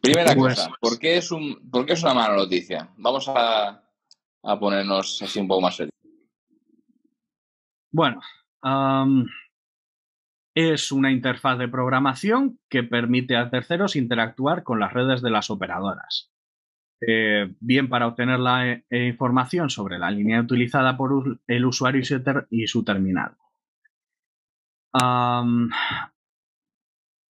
[0.00, 2.90] Primera pues cosa, ¿por qué, es un, ¿por qué es una mala noticia?
[2.98, 3.82] Vamos a,
[4.42, 5.94] a ponernos así un poco más serios.
[7.90, 8.20] Bueno,
[8.62, 9.24] um,
[10.54, 15.50] es una interfaz de programación que permite a terceros interactuar con las redes de las
[15.50, 16.32] operadoras.
[17.06, 22.00] Eh, bien para obtener la eh, información sobre la línea utilizada por el usuario
[22.50, 23.36] y su, terminal.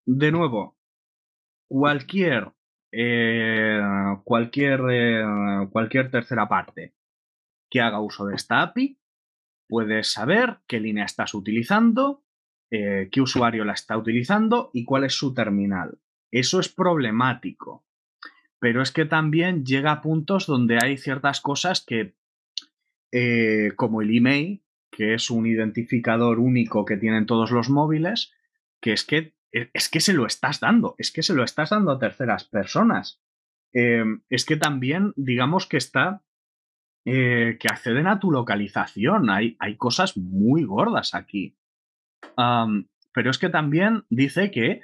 [0.07, 0.77] De nuevo,
[1.67, 2.53] cualquier
[2.93, 3.81] eh,
[4.23, 4.81] cualquier,
[5.71, 6.95] cualquier tercera parte
[7.69, 8.99] que haga uso de esta API
[9.67, 12.24] puede saber qué línea estás utilizando,
[12.75, 15.99] eh, qué usuario la está utilizando y cuál es su terminal.
[16.31, 17.85] Eso es problemático,
[18.59, 22.15] pero es que también llega a puntos donde hay ciertas cosas que,
[23.77, 28.33] como el email, que es un identificador único que tienen todos los móviles,
[28.81, 31.71] que es que e, es que se lo estás dando, es que se lo estás
[31.71, 33.21] dando a terceras personas.
[33.73, 36.23] Em, es que también, digamos que está,
[37.05, 39.31] eh, que acceden a tu localización.
[39.31, 41.57] Hay, hay cosas muy gordas aquí.
[42.37, 44.81] Pero es que también dice que,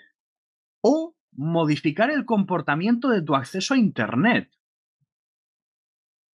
[0.82, 4.50] o modificar el comportamiento de tu acceso a Internet.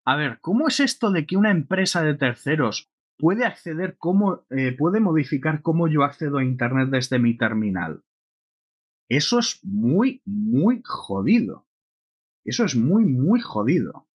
[0.06, 4.76] A ver, ¿cómo es esto de que una empresa de terceros puede acceder, cómo, eh,
[4.78, 8.04] puede modificar cómo yo accedo a Internet desde mi terminal?
[9.10, 11.66] Eso es muy, muy jodido.
[12.44, 14.08] Eso es muy, muy jodido.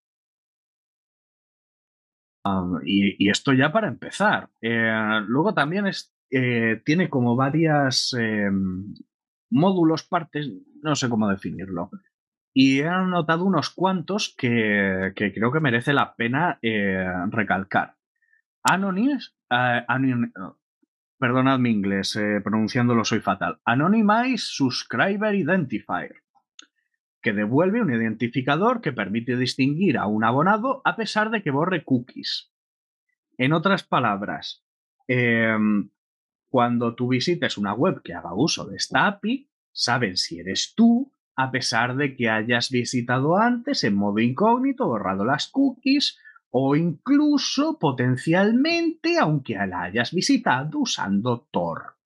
[2.85, 4.51] y, esto ya para empezar.
[4.61, 8.95] Eh, luego también es, eh, tiene como varias em,
[9.51, 10.51] módulos, partes,
[10.83, 11.91] no sé cómo definirlo.
[12.53, 17.97] Y he anotado unos cuantos que, que creo que merece la pena eh, recalcar.
[18.63, 19.37] Anonymous,
[21.19, 26.23] perdonad mi inglés, eh, pronunciándolo soy fatal, Anonymize Subscriber Identifier,
[27.23, 31.85] que devuelve un identificador que permite distinguir a un abonado a pesar de que borre
[31.85, 32.53] cookies.
[33.37, 34.65] En otras palabras,
[35.09, 35.91] em,
[36.51, 41.13] cuando tú visites una web que haga uso de esta API, saben si eres tú,
[41.37, 46.19] a pesar de que hayas visitado antes en modo incógnito, borrado las cookies
[46.51, 51.97] o incluso potencialmente aunque la hayas visitado usando Tor.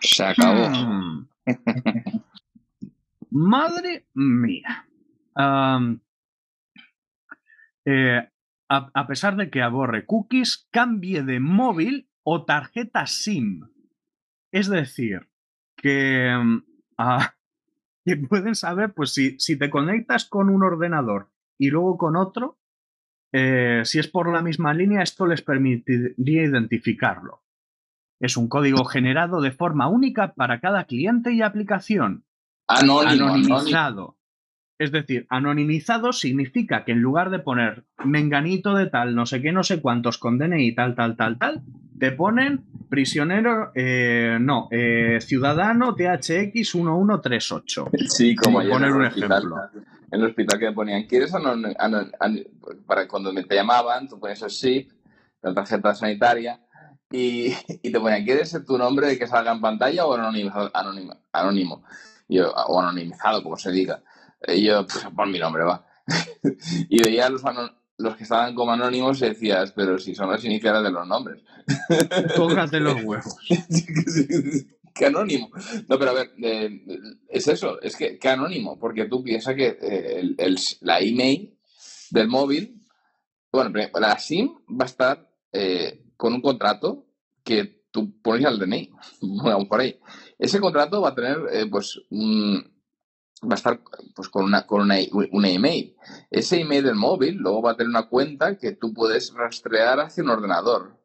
[0.00, 0.68] Se acabó.
[0.70, 1.28] Hmm.
[3.30, 4.86] Madre mía.
[7.84, 8.28] Eh,
[8.72, 13.68] a, pesar de que aborre cookies, cambie de móvil o tarjeta SIM.
[14.50, 15.28] Es decir,
[15.76, 16.32] que,
[16.98, 17.34] ah,
[18.04, 22.58] que pueden saber, pues si, si te conectas con un ordenador y luego con otro,
[23.32, 27.42] eh, si es por la misma línea, esto les permitiría identificarlo.
[28.20, 32.24] Es un código generado de forma única para cada cliente y aplicación.
[32.68, 34.16] Anónimo, anonimizado.
[34.82, 39.52] Es decir, anonimizado significa que en lugar de poner menganito de tal, no sé qué,
[39.52, 41.62] no sé cuántos con DNI, tal, tal, tal, tal,
[42.00, 47.90] te ponen prisionero, eh, no, eh, ciudadano THX 1138.
[48.08, 49.32] Sí, como ayer poner en un hospital.
[49.38, 49.56] ejemplo.
[50.10, 52.42] En el hospital que me ponían, ¿quieres anon- anon- an-
[52.84, 54.90] para cuando me te llamaban, tú ponías el SIP,
[55.42, 56.58] la tarjeta sanitaria,
[57.08, 57.52] y,
[57.82, 61.14] y te ponían, ¿quieres tu nombre que salga en pantalla o anonimizado, anónimo?
[61.32, 61.84] anónimo?
[62.26, 64.02] Y yo, o anonimizado, como se diga.
[64.48, 65.86] Y yo, pues, pon mi nombre, va.
[66.88, 70.44] y veía los, ano- los que estaban como anónimos y decías, pero si son las
[70.44, 71.42] iniciales de los nombres.
[72.36, 73.36] Tócate los huevos.
[74.94, 75.50] qué anónimo.
[75.88, 76.84] No, pero a ver, eh,
[77.28, 81.56] es eso, es que qué anónimo, porque tú piensas que eh, el- el- la email
[82.10, 82.82] del móvil,
[83.52, 83.70] bueno,
[84.00, 87.06] la SIM va a estar eh, con un contrato
[87.44, 88.90] que tú pones al DNI,
[89.20, 89.98] bueno, por ahí.
[90.38, 92.70] Ese contrato va a tener, eh, pues, un-
[93.44, 93.80] va a estar
[94.14, 94.96] pues con una, con una,
[95.32, 95.94] una email.
[96.30, 100.22] Ese email del móvil luego va a tener una cuenta que tú puedes rastrear hacia
[100.22, 100.96] un ordenador.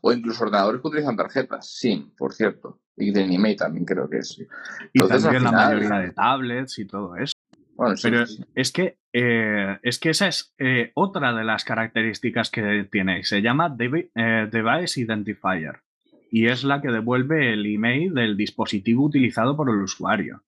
[0.00, 2.80] O incluso ordenadores que utilizan tarjetas, SIM, por cierto.
[2.96, 4.38] Y de email también creo que es.
[4.38, 4.46] Y
[4.94, 7.34] Entonces, también la mayoría de tablets y todo eso.
[7.74, 8.42] Bueno, sí, Pero sí.
[8.54, 13.22] es que, eh, es que esa es eh, otra de las características que tiene.
[13.24, 15.82] Se llama Devi- eh, Device Identifier
[16.30, 20.42] y es la que devuelve el email del dispositivo utilizado por el usuario.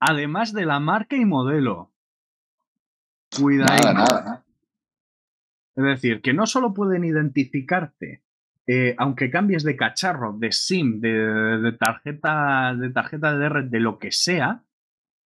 [0.00, 1.90] Además de la marca y modelo.
[3.36, 3.92] Cuidado.
[3.92, 4.44] Nada, nada.
[5.74, 8.22] Es decir, que no solo pueden identificarte,
[8.66, 13.80] eh, aunque cambies de cacharro, de SIM, de, de tarjeta, de tarjeta de red, de
[13.80, 14.64] lo que sea,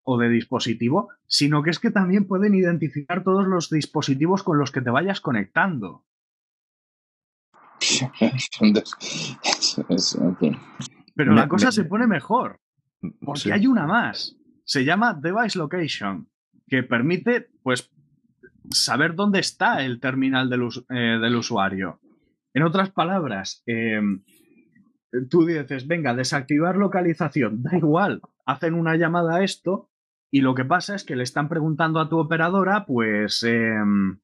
[0.05, 4.71] o de dispositivo, sino que es que también pueden identificar todos los dispositivos con los
[4.71, 6.05] que te vayas conectando.
[11.15, 12.61] Pero la cosa se pone mejor,
[13.21, 14.37] porque hay una más.
[14.65, 16.29] Se llama Device Location,
[16.69, 17.91] que permite, pues,
[18.71, 22.01] saber dónde está el terminal del, eh, del usuario.
[22.55, 24.01] En otras palabras, eh,
[25.29, 29.91] tú dices, venga, desactivar localización, da igual, hacen una llamada a esto
[30.31, 34.19] y lo que pasa es que le están preguntando a tu operadora, pues, em,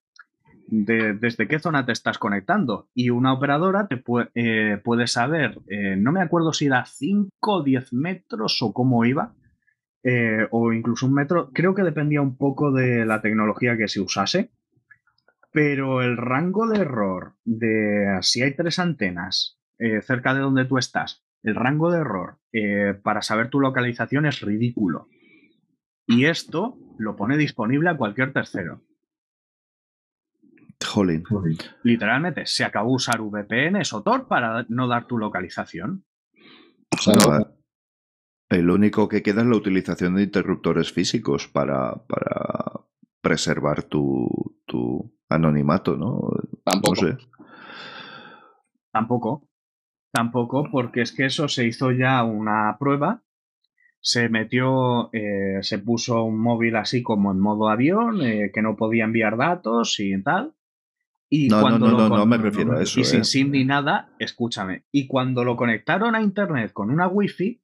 [0.69, 2.89] de- desde qué zona te estás conectando.
[2.95, 7.57] Y una operadora te pue- eh, puede saber, eh, no me acuerdo si era 5
[7.59, 9.35] o 10 metros o cómo iba,
[10.03, 14.01] eh, o incluso un metro, creo que dependía un poco de la tecnología que se
[14.01, 14.51] usase,
[15.53, 20.79] pero el rango de error de si hay tres antenas eh, cerca de donde tú
[20.79, 25.09] estás, el rango de error eh, para saber tu localización es ridículo.
[26.07, 28.83] Y esto lo pone disponible a cualquier tercero.
[31.25, 31.59] Jolín.
[31.83, 36.05] Literalmente, se acabó usar VPNs o Tor para no dar tu localización.
[37.07, 37.58] No,
[38.49, 42.81] el único que queda es la utilización de interruptores físicos para, para
[43.21, 46.21] preservar tu, tu anonimato, ¿no?
[46.65, 47.03] Tampoco.
[47.03, 47.19] No sé.
[48.91, 49.49] Tampoco.
[50.11, 53.23] Tampoco, porque es que eso se hizo ya una prueba.
[54.01, 58.77] Se metió, eh, se puso un móvil así como en modo avión, eh, que no
[58.77, 60.55] podía enviar datos y tal.
[61.29, 63.25] Y No, no, cuando no, lo no, me refiero a eso, Y sin eh.
[63.25, 64.85] SIM ni nada, escúchame.
[64.91, 67.61] Y cuando lo conectaron a internet con una wifi,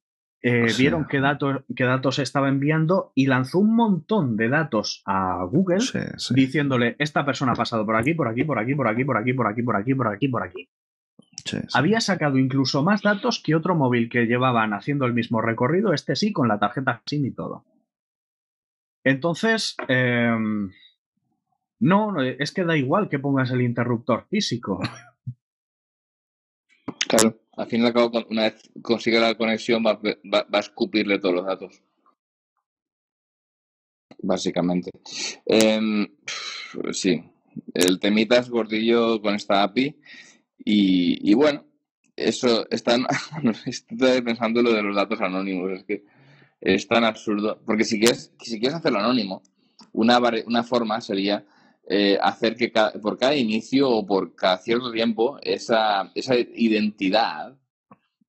[0.47, 0.83] eh, Sí.
[0.83, 5.79] vieron qué datos, qué datos estaba enviando y lanzó un montón de datos a Google
[5.79, 6.33] Sí, sí.
[6.35, 9.33] diciéndole, esta persona ha pasado por aquí, por aquí, por aquí, por aquí, por aquí,
[9.33, 10.69] por aquí, por aquí, por aquí, por aquí.
[11.73, 16.15] Había sacado incluso más datos que otro móvil que llevaban haciendo el mismo recorrido, este
[16.15, 17.65] sí, con la tarjeta SIM y todo.
[19.03, 19.75] Entonces,
[21.79, 24.79] no, no, es que da igual que pongas el interruptor físico.
[27.07, 30.59] Claro, al fin y al cabo, una vez consigue la conexión, va, va- va a
[30.59, 31.81] escupirle todos los datos.
[34.21, 34.91] Básicamente.
[35.45, 36.07] Em,
[36.91, 37.21] sí,
[37.73, 39.95] el temita es gordillo con esta API.
[40.63, 41.65] Y, y bueno,
[42.15, 43.05] eso están.
[43.65, 45.71] Estoy pensando en lo de los datos anónimos.
[45.71, 46.03] Es que
[46.61, 47.61] es tan absurdo.
[47.65, 49.43] Porque si quieres, si quieres hacerlo anónimo,
[49.91, 51.45] una, una forma sería
[51.87, 57.55] eh, hacer que ca- por cada inicio o por cada cierto tiempo esa, esa identidad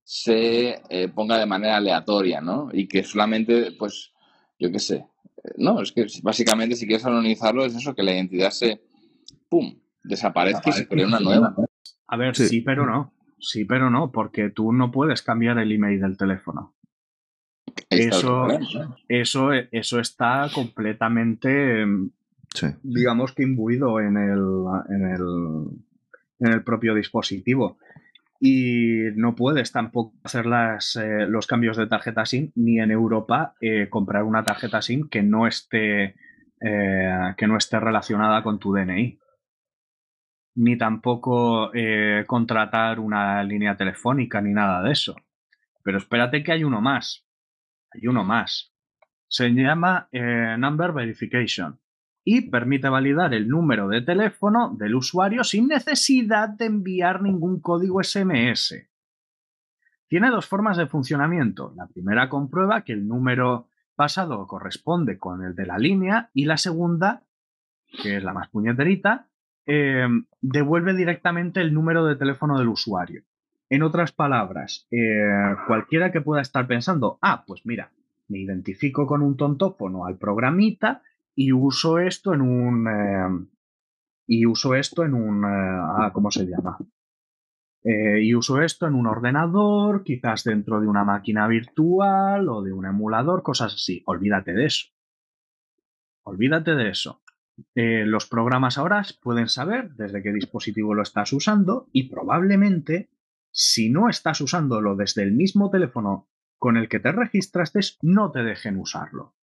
[0.03, 2.69] se eh, ponga de manera aleatoria, ¿no?
[2.71, 4.13] Y que solamente, pues,
[4.59, 4.95] yo qué sé.
[5.43, 8.81] eh, No, es que básicamente si quieres anonimizarlo es eso, que la identidad se,
[9.49, 11.55] ¡pum!, desaparezca y se cree una nueva.
[12.07, 12.47] A ver, Sí.
[12.47, 12.61] sí.
[12.61, 13.13] pero no.
[13.39, 16.73] Sí, pero no, porque tú no puedes cambiar el email del teléfono.
[17.89, 18.47] Eso,
[19.07, 22.09] eso, eso está completamente, em,
[22.83, 25.67] Digamos que imbuido en el, en el,
[26.39, 27.77] en el propio dispositivo.
[28.39, 33.89] y no puedes tampoco hacer eh, los cambios de tarjeta SIM ni en Europa eh,
[33.89, 36.15] comprar una tarjeta SIM que no esté
[36.61, 39.19] eh, que no esté relacionada con tu DNI
[40.59, 41.71] ni tampoco
[42.25, 45.15] contratar una línea telefónica ni nada de eso.
[45.83, 47.27] Pero espérate que hay uno más.
[47.91, 48.73] Hay uno más.
[49.27, 50.09] Se llama
[50.57, 51.79] Number Verification
[52.29, 58.03] y permite validar el número de teléfono del usuario sin necesidad de enviar ningún código
[58.03, 58.85] SMS.
[60.09, 61.71] Tiene dos formas de funcionamiento.
[61.77, 66.57] La primera comprueba que el número pasado corresponde con el de la línea y la
[66.57, 67.23] segunda,
[68.03, 69.29] que es la más puñeterita,
[69.65, 73.23] em, devuelve directamente el número de teléfono del usuario.
[73.69, 77.89] En otras palabras, eh, cualquiera que pueda estar pensando, ah, pues mira,
[78.27, 81.03] me identifico con un tontófono al programita
[81.37, 82.87] y uso esto en un...
[82.87, 83.47] Eh,
[84.25, 85.45] y uso esto en un...
[85.45, 86.79] Eh, ah, ¿Cómo se llama?
[87.83, 92.73] Eh, y uso esto en un ordenador, quizás dentro de una máquina virtual o de
[92.73, 94.01] un emulador, cosas así.
[94.07, 94.87] Olvídate de eso.
[96.23, 97.21] Olvídate de eso.
[97.75, 103.09] los programas ahora pueden saber desde qué dispositivo lo estás usando y probablemente
[103.51, 108.43] si no estás usándolo desde el mismo teléfono con el que te registraste, no te
[108.43, 109.36] dejen usarlo.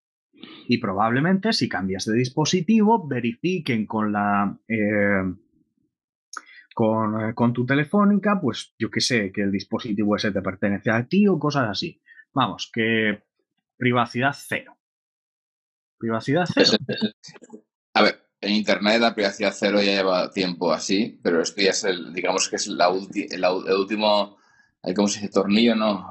[0.69, 4.59] Y probablemente si cambias de dispositivo, verifiquen con la...
[4.69, 5.35] Eh,
[6.75, 11.07] con, con, tu telefónica, pues yo qué sé, que el dispositivo ese te pertenece a
[11.07, 12.01] ti o cosas así.
[12.33, 13.23] Vamos, que
[13.77, 14.77] privacidad cero.
[15.99, 16.73] Privacidad cero.
[17.95, 21.85] A ver, en Internet la privacidad cero ya lleva tiempo así, pero esto ya es
[21.85, 24.37] el, digamos que es la el, último,
[24.97, 25.33] ¿cómo se dice?
[25.33, 26.11] Tornillo, ¿no?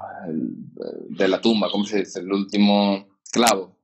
[1.09, 2.21] de la tumba, ¿cómo se dice?
[2.21, 3.82] El último clavo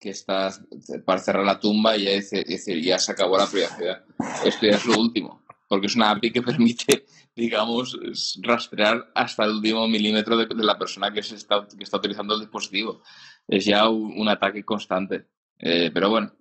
[0.00, 0.62] que estás
[1.04, 4.02] para cerrar la tumba y ya decir, ya se acabó la privacidad.
[4.44, 7.04] Esto ya es lo último, porque es una API que permite,
[7.36, 7.98] digamos,
[8.40, 12.40] rastrear hasta el último milímetro de, la persona que, se está, que está utilizando el
[12.40, 13.02] dispositivo.
[13.46, 15.26] Es ya un, ataque constante.
[15.58, 16.32] Eh, pero bueno,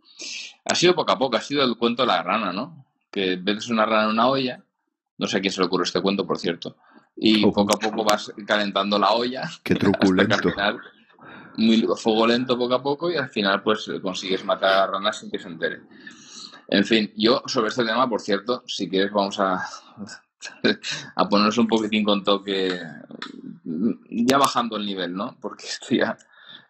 [0.64, 2.86] ha sido poco a poco, ha sido el cuento de la rana, ¿no?
[3.12, 4.64] Que ves una rana en una olla,
[5.18, 6.78] no sé a quién se le ocurre este cuento, por cierto,
[7.18, 7.52] y oh.
[7.52, 9.50] poco a poco vas calentando la olla.
[9.64, 10.50] Qué truculento
[11.60, 15.32] muy fuego lento poco a poco y al final pues consigues matar a ranas sin
[15.32, 15.82] que se entere.
[16.68, 19.56] En fin, yo sobre este tema, por cierto, si quieres vamos a,
[21.16, 22.80] a ponernos un poquitín con toque,
[24.10, 25.36] ya bajando el nivel, ¿no?
[25.42, 26.18] Porque esto ya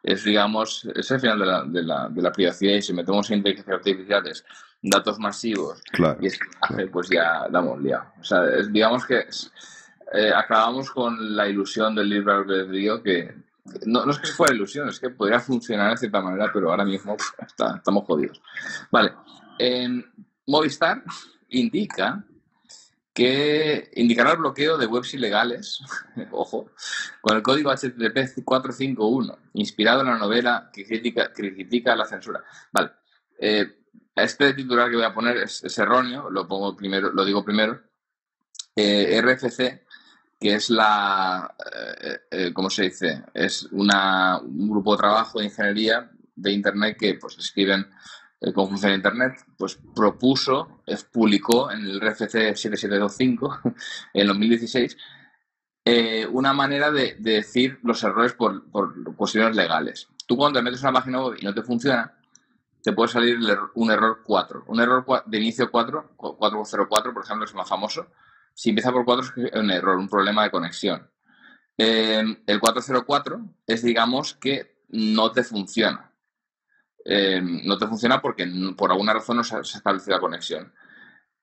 [0.02, 3.30] es, digamos, es el final de la, de la, de la privacidad y si metemos
[3.30, 4.46] en inteligencia artificiales
[4.82, 5.82] datos masivos
[6.22, 8.06] y espionaje, pues ya damos liado.
[8.20, 9.26] O sea, digamos que
[10.14, 13.36] eh, acabamos con la ilusión del libre albedrío que,
[13.86, 16.86] no, no, es que fuera ilusión, es que podría funcionar de cierta manera, pero ahora
[16.86, 18.42] mismo estamos jodidos.
[18.92, 19.14] Vale.
[20.48, 21.04] Movistar
[21.50, 22.26] indica
[23.14, 25.82] que indicará el bloqueo de webs ilegales,
[26.32, 26.72] ojo,
[27.22, 32.44] con el código HTTP 451, inspirado en la novela que critica, critica la censura.
[32.72, 32.92] Vale.
[33.38, 33.76] Eh,
[34.16, 37.82] este titular que voy a poner es, erróneo, lo pongo primero, lo digo primero.
[38.76, 39.86] Eh, RFC
[40.40, 41.54] que es la,
[42.02, 43.24] eh, eh, ¿cómo se dice?
[43.34, 47.86] Es una, un grupo de trabajo de ingeniería de Internet que pues escriben
[48.40, 50.82] eh, cómo funciona Internet, pues propuso,
[51.12, 53.62] publicó en el RFC 7725
[54.14, 54.98] en 2016
[56.32, 60.08] una manera de, decir los errores por, por, cuestiones legales.
[60.28, 62.14] Tú cuando te metes una página web y no te funciona,
[62.84, 63.40] te puede salir
[63.74, 64.66] un error 4.
[64.68, 68.06] Un error de inicio 4, 404, por ejemplo, es más famoso,
[68.60, 71.10] si empieza por 4 es un error, un problema de conexión.
[71.78, 76.14] Eh, el 404 es, digamos, que no te funciona.
[77.06, 78.46] Eh, no te funciona porque
[78.76, 80.74] por alguna razón no se, establece la conexión.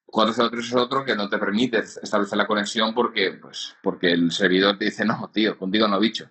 [0.04, 4.76] 403 es otro que no te permite establecer la conexión porque, pues, porque el servidor
[4.76, 6.28] te dice, no, tío, contigo no, bicho.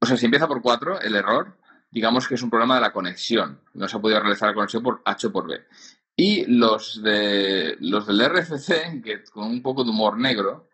[0.00, 1.56] O sea, si empieza por 4, el error,
[1.88, 3.60] digamos que es un problema de la conexión.
[3.74, 5.64] No se ha podido realizar la conexión por H o por B.
[6.16, 10.70] Y los, de, los del RFC, que con un poco de humor negro,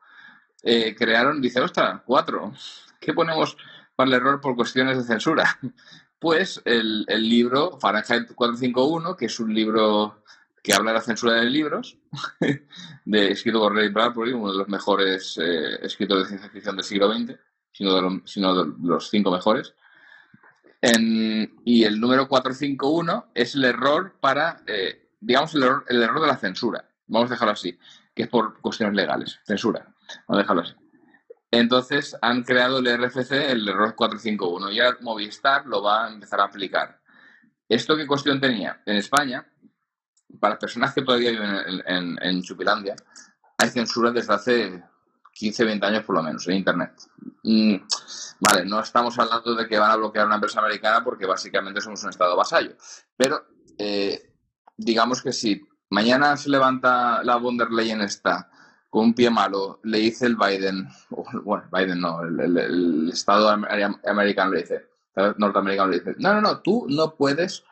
[0.63, 2.53] eh, crearon, dice, ostras, cuatro,
[3.01, 3.57] ¿qué ponemos
[3.97, 5.59] para el error por cuestiones de censura?
[6.23, 10.23] Pues el, el libro Fahrenheit 451, que es un libro
[10.63, 11.99] que habla de la censura de libros,
[13.05, 16.85] de, escrito por Ray Bradbury, uno de los mejores eh, escritores de ciencia ficción del
[16.85, 17.35] siglo XX,
[17.73, 19.75] sino de, sino de los cinco mejores.
[20.81, 26.27] y el número 451 es el error para eh, digamos, el error, el error de
[26.27, 26.85] la censura.
[27.07, 27.79] Vamos a dejarlo así,
[28.15, 29.41] que es por cuestiones legales.
[29.45, 29.87] Censura.
[30.27, 30.75] Vamos a dejarlo así.
[31.51, 36.41] Entonces han creado el RFC, el error 451, y ahora Movistar lo va a empezar
[36.41, 36.99] a aplicar.
[37.69, 38.83] ¿Esto qué cuestión tenía?
[38.85, 39.47] En España,
[40.41, 42.97] para personas que todavía viven en, en, Chupilandia,
[43.59, 44.83] hay censura desde hace
[45.35, 46.93] 15, 20 años por lo menos en Internet.
[47.45, 47.77] Mm,
[48.41, 52.03] vale, no estamos hablando de que van a bloquear una empresa americana porque básicamente somos
[52.03, 52.77] un estado vasallo,
[53.15, 53.47] pero
[53.77, 54.32] eh,
[54.85, 55.61] digamos que si
[55.91, 58.51] mañana se levanta la von der Leyen esta
[58.89, 60.87] con un pie malo, le dice el Biden,
[61.45, 64.87] bueno, Biden no, el, Estado americano le dice,
[65.39, 67.65] norteamericano le dice, no, no, no, tú no puedes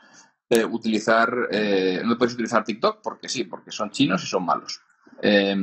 [0.49, 4.81] eh, utilizar, eh, no puedes utilizar TikTok porque sí, porque son chinos y son malos.
[5.21, 5.55] Eh,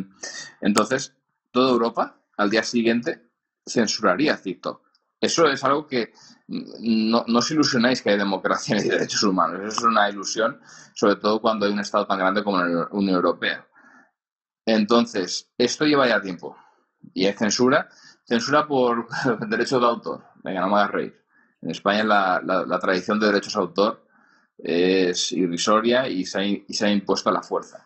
[0.61, 1.15] entonces,
[1.51, 3.23] toda Europa al día siguiente
[3.65, 4.81] censuraría TikTok.
[5.19, 6.13] Eso es algo que
[6.47, 9.59] no, no os ilusionáis que hay democracia y derechos humanos.
[9.59, 10.59] Eso es una ilusión,
[10.93, 13.67] sobre todo cuando hay un Estado tan grande como la Unión Europea.
[14.65, 16.57] Entonces, esto lleva ya tiempo.
[17.13, 17.89] Y hay censura.
[18.25, 19.07] Censura por
[19.49, 20.23] derechos de autor.
[20.43, 21.23] Venga, no me hagas reír.
[21.61, 24.07] En España la, tradición de derechos de autor
[24.57, 27.85] es irrisoria y se ha, impuesto a la fuerza.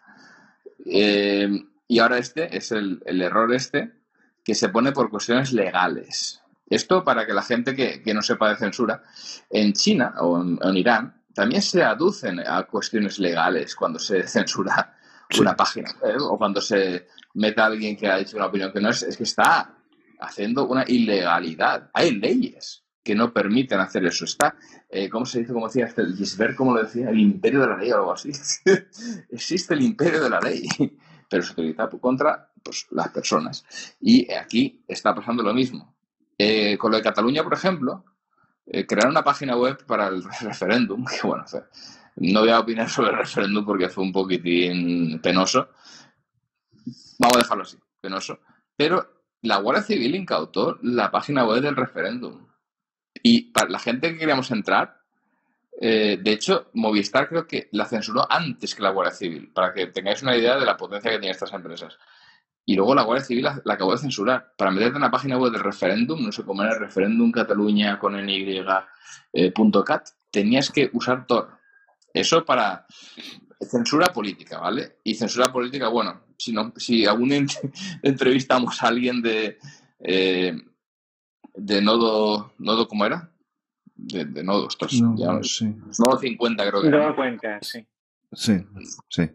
[0.86, 1.50] Eh,
[1.88, 3.94] y ahora este es el, error este
[4.44, 6.42] que se pone por cuestiones legales.
[6.72, 9.04] Esto para que la gente que, no sepa de censura,
[9.50, 14.96] en China o en, Irán también se aducen a cuestiones legales cuando se censura
[15.38, 19.04] una página o cuando se meta alguien que ha dicho una opinión que no es,
[19.04, 19.76] es que está
[20.22, 21.90] haciendo una ilegalidad.
[21.94, 24.24] Hay leyes que no permiten hacer eso.
[24.24, 24.56] Está,
[24.90, 25.52] eh, ¿cómo se dice?
[25.52, 28.32] Como decía este, Gisbert, como lo decía, el imperio de la ley o algo así.
[29.30, 30.66] Existe el imperio de la ley,
[31.30, 33.66] pero se utiliza contra pues, las personas.
[34.00, 35.94] Y aquí está pasando lo mismo.
[36.44, 38.04] Eh, con lo de Cataluña, por ejemplo,
[38.66, 41.46] eh, crear una página web para el referéndum, que bueno,
[42.16, 45.70] no voy a opinar sobre el referéndum porque fue un poquitín penoso.
[47.20, 48.40] Vamos a dejarlo así, penoso.
[48.76, 52.48] Pero la Guardia Civil incautó la página web del referéndum.
[53.22, 55.00] Y para la gente que queríamos entrar,
[55.80, 59.88] eh, de hecho, Movistar creo que la censuró antes que la Guardia Civil, para que
[59.88, 62.00] tengáis una idea de la potencia que tienen estas empresas.
[62.66, 64.54] Y luego la Guardia Civil la, acabó de censurar.
[64.58, 68.14] Para meterte en la página web del referéndum, no sé cómo era, referéndum Cataluña con
[68.14, 68.86] ny.cat,
[69.34, 71.58] eh, tenías que usar Tor.
[72.14, 72.86] Eso para
[73.60, 74.98] censura política, ¿vale?
[75.04, 77.32] Y censura política, bueno, si, no, si aún
[78.04, 79.58] entrevistamos a alguien de,
[80.00, 80.56] eh,
[81.56, 83.32] de Nodo, ¿Nodo cómo era?
[83.96, 84.68] De, de Nodo,
[85.02, 85.76] no, sí.
[86.00, 86.98] Nodo 50 creo que era.
[86.98, 87.86] Nodo 50, sí.
[88.34, 88.66] Sí,
[89.10, 89.30] sí.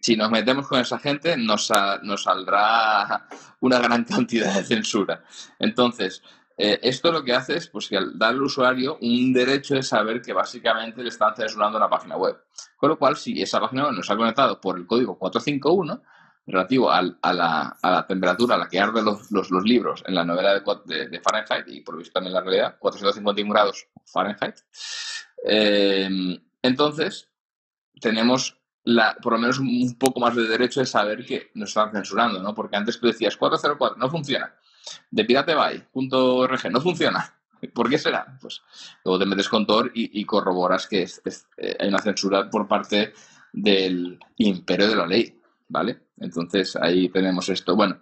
[0.00, 1.70] Si nos metemos con esa gente, nos,
[2.02, 3.28] nos saldrá
[3.60, 5.22] una gran cantidad de censura.
[5.58, 6.22] Entonces,
[6.56, 10.34] eh, esto lo que hace es pues, dar al usuario un derecho de saber que
[10.34, 12.36] básicamente le están censurando la página web.
[12.76, 16.02] Con lo cual, si esa página web nos ha conectado por el código 451,
[16.46, 21.68] relativo a, la, temperatura a la que arden los, libros en la novela de, Fahrenheit,
[21.68, 24.56] y por lo visto también la realidad, 451 grados Fahrenheit,
[25.44, 27.30] eh, entonces
[28.00, 31.92] tenemos la, por lo menos un poco más de derecho de saber que nos están
[31.92, 32.54] censurando, ¿no?
[32.54, 34.54] Porque antes tú decías 404, no funciona
[35.10, 37.34] de piratebay.org no funciona.
[37.74, 38.38] ¿Por qué será?
[38.40, 38.62] Pues
[39.04, 43.12] luego te metes con Tor y, corroboras que eh, hay una censura por parte
[43.52, 46.04] del imperio de la ley, ¿vale?
[46.18, 47.76] Entonces ahí tenemos esto.
[47.76, 47.98] Bueno,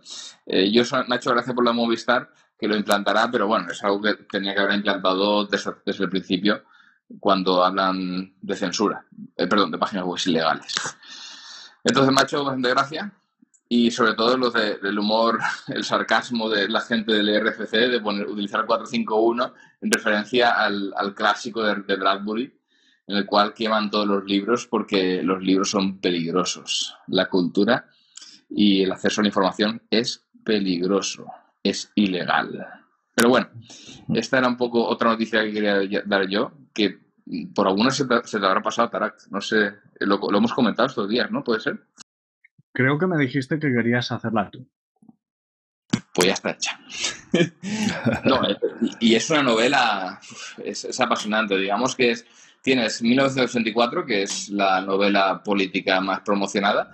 [0.47, 3.83] eh, yo me ha hecho gracia por la Movistar que lo implantará, pero bueno, es
[3.83, 6.63] algo que tenía que haber implantado desde, el principio
[7.21, 9.05] cuando hablan de censura,
[9.37, 10.75] eh, perdón, de páginas web ilegales.
[11.85, 13.13] Entonces me ha hecho bastante gracia
[13.69, 15.39] y sobre todo los de, del humor,
[15.69, 21.15] el sarcasmo de la gente del RFC de poner, utilizar 451 en referencia al, al
[21.15, 22.53] clásico de, Bradbury,
[23.07, 26.95] en el cual queman todos los libros porque los libros son peligrosos.
[27.07, 27.87] La cultura
[28.51, 31.27] y el acceso a la información es peligroso,
[31.63, 32.67] es ilegal.
[33.15, 33.49] Pero bueno,
[34.15, 36.99] esta era un poco otra noticia que quería dar yo, que
[37.55, 39.29] por alguna se te, se te habrá pasado, Tarak.
[39.31, 41.45] No sé, lo, lo hemos comentado estos días, ¿no?
[41.45, 41.79] ¿Puede ser?
[42.73, 44.67] Creo que me dijiste que querías hacerla tú.
[46.15, 46.81] Pues ya está hecha.
[49.01, 50.21] y es una novela,
[50.65, 51.57] es, apasionante.
[51.57, 52.27] Digamos que es,
[52.63, 56.93] tienes 1984, que es la novela política más promocionada.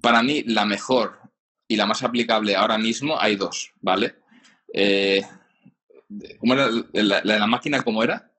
[0.00, 1.20] Para mí, la mejor
[1.68, 4.16] y la más aplicable ahora mismo, hay dos, ¿vale?
[4.72, 5.22] Eh,
[6.38, 6.68] ¿Cómo era?
[6.92, 8.31] ¿La, la, máquina cómo era?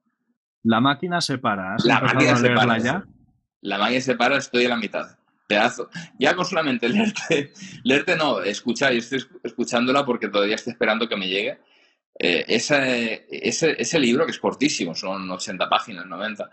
[0.64, 1.76] La máquina se para.
[1.84, 2.78] la máquina se para.
[2.78, 3.06] Ya?
[3.62, 5.18] La máquina se para, estoy a la mitad
[5.48, 5.90] pedazo.
[6.20, 7.54] Ya con solamente leerte,
[7.84, 11.60] leerte no, escuchar, y estoy escuchándola porque todavía estoy esperando que me llegue.
[12.20, 16.50] Eh, ese, ese, libro, que es cortísimo, son 80 páginas, 90.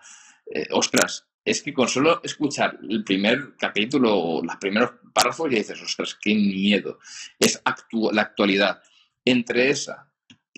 [0.52, 5.58] Eh, ostras, es que con solo escuchar el primer capítulo o los primeros párrafos ya
[5.58, 6.98] dices, ostras, qué miedo.
[7.38, 7.62] Es
[8.12, 8.82] la actualidad.
[9.24, 10.09] Entre esa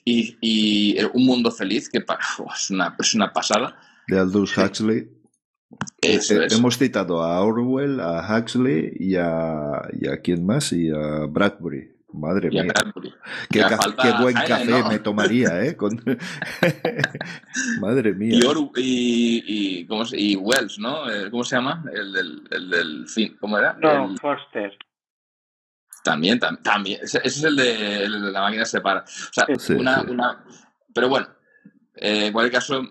[0.04, 1.98] y, Un Mundo Feliz, que
[2.54, 3.76] es, una, es una pasada.
[4.08, 5.08] De Aldous Huxley.
[6.02, 6.20] Eh,
[6.50, 11.90] hemos citado a Orwell, a Huxley y a, y a quién más, y a Bradbury.
[12.14, 12.64] Madre Y mía.
[12.74, 13.10] Bradbury.
[13.48, 14.88] Qué, Ya ca- falta qué buen Jaime, café ¿no?
[14.90, 15.76] me tomaría, ¿eh?
[15.76, 16.02] Con-
[17.80, 18.34] Madre mía.
[18.38, 19.42] Y, Or- y,
[19.80, 21.10] y, ¿cómo se- y Wells, ¿no?
[21.10, 21.82] Eh, ¿Cómo se llama?
[21.92, 23.36] El del, el del fin.
[23.40, 23.74] ¿Cómo era?
[23.80, 24.76] No, El- Foster.
[26.02, 27.00] También, tam- también.
[27.02, 29.00] Ese, es el de, la máquina separa.
[29.06, 30.06] O sea, Sí, una, sí.
[30.10, 30.44] una.
[30.94, 31.28] Pero bueno,
[31.96, 32.82] eh, en cualquier caso,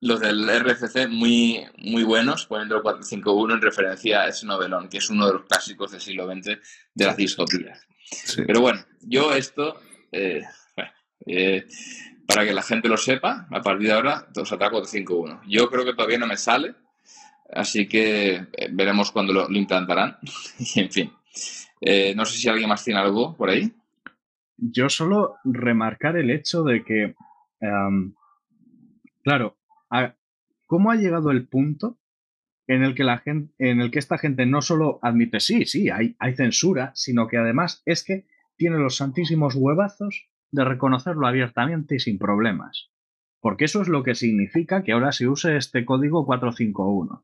[0.00, 4.98] los del RFC muy, muy buenos, poniendo el 451 en referencia a ese novelón, que
[4.98, 6.58] es uno de los clásicos del siglo XX
[6.94, 7.86] de las distopías.
[8.10, 8.42] Sí.
[8.46, 9.80] Pero bueno, yo esto,
[10.12, 10.42] eh,
[10.76, 10.90] bueno,
[11.26, 11.66] eh,
[12.26, 15.42] para que la gente lo sepa, a partir de ahora, os ataco 451.
[15.48, 16.74] Yo creo que todavía no me sale,
[17.52, 20.18] así que eh, veremos cuándo lo, lo implantarán.
[20.58, 21.12] y en fin,
[21.80, 23.72] Eh, no sé si alguien más tiene algo por ahí.
[24.56, 27.14] Yo solo remarcar el hecho de que,
[27.60, 28.14] em,
[29.22, 29.58] claro,
[30.66, 31.98] ¿cómo ha llegado el punto
[32.66, 35.90] en el que la gente, en el que esta gente no solo admite sí, sí,
[35.90, 38.26] hay, hay censura, sino que además es que
[38.56, 42.90] tiene los santísimos huevazos de reconocerlo abiertamente y sin problemas?
[43.40, 47.22] Porque eso es lo que significa que ahora se use este código 451.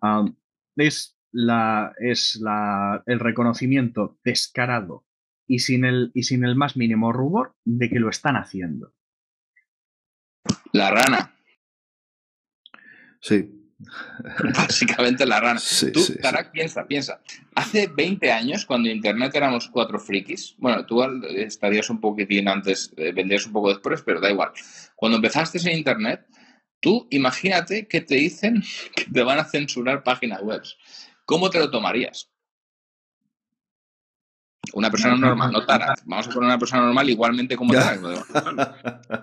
[0.00, 0.36] Am,
[0.76, 5.06] es la, es la, el reconocimiento descarado
[5.46, 8.94] y sin, el, y sin el más mínimo rubor de que lo están haciendo.
[10.72, 11.34] La rana,
[13.20, 13.56] Sí.
[14.54, 15.58] básicamente la rana.
[15.58, 16.14] Sí, Tú, sí,
[16.52, 17.20] piensa, piensa.
[17.54, 23.12] Hace 20 años, cuando Internet éramos cuatro frikis, bueno, tú estarías un poquitín antes, eh,
[23.12, 24.50] vendrías un poco después, pero da igual.
[24.94, 26.26] Cuando empezaste en Internet,
[26.80, 28.62] tú imagínate que te dicen
[28.94, 30.62] que te van a censurar páginas web.
[31.30, 32.28] ¿Cómo te lo tomarías?
[34.74, 36.02] Una persona normal, no Tarak.
[36.06, 37.72] Vamos a poner una persona normal igualmente como.
[37.72, 38.00] Tarak.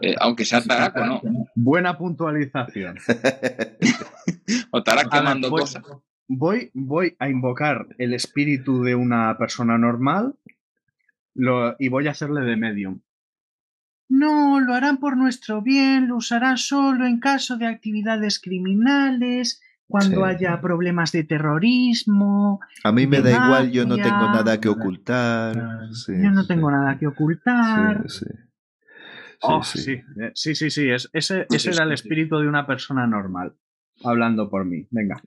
[0.02, 1.22] Eh, aunque sea Tarak o no.
[1.56, 2.98] Buena puntualización.
[4.72, 5.84] O Tarak quemando voy, cosas.
[6.30, 10.36] voy, voy a invocar el espíritu de una persona normal
[11.36, 13.02] lo- y voy a hacerle de medium.
[14.10, 20.18] No, lo harán por nuestro bien, lo usarán solo en caso de actividades criminales, cuando
[20.18, 20.24] Sí.
[20.24, 22.60] haya problemas de terrorismo.
[22.84, 25.56] A mí me da igual, yo no tengo nada que ocultar.
[25.94, 26.48] Sí, Yo no sí.
[26.48, 28.04] tengo nada que ocultar.
[28.10, 28.26] Sí, sí.
[29.42, 32.66] Oh, sí, sí, eh, sí, sí, sí, es- ese, ese era el espíritu de una
[32.66, 33.54] persona normal,
[34.04, 34.88] hablando por mí.
[34.90, 35.22] Venga.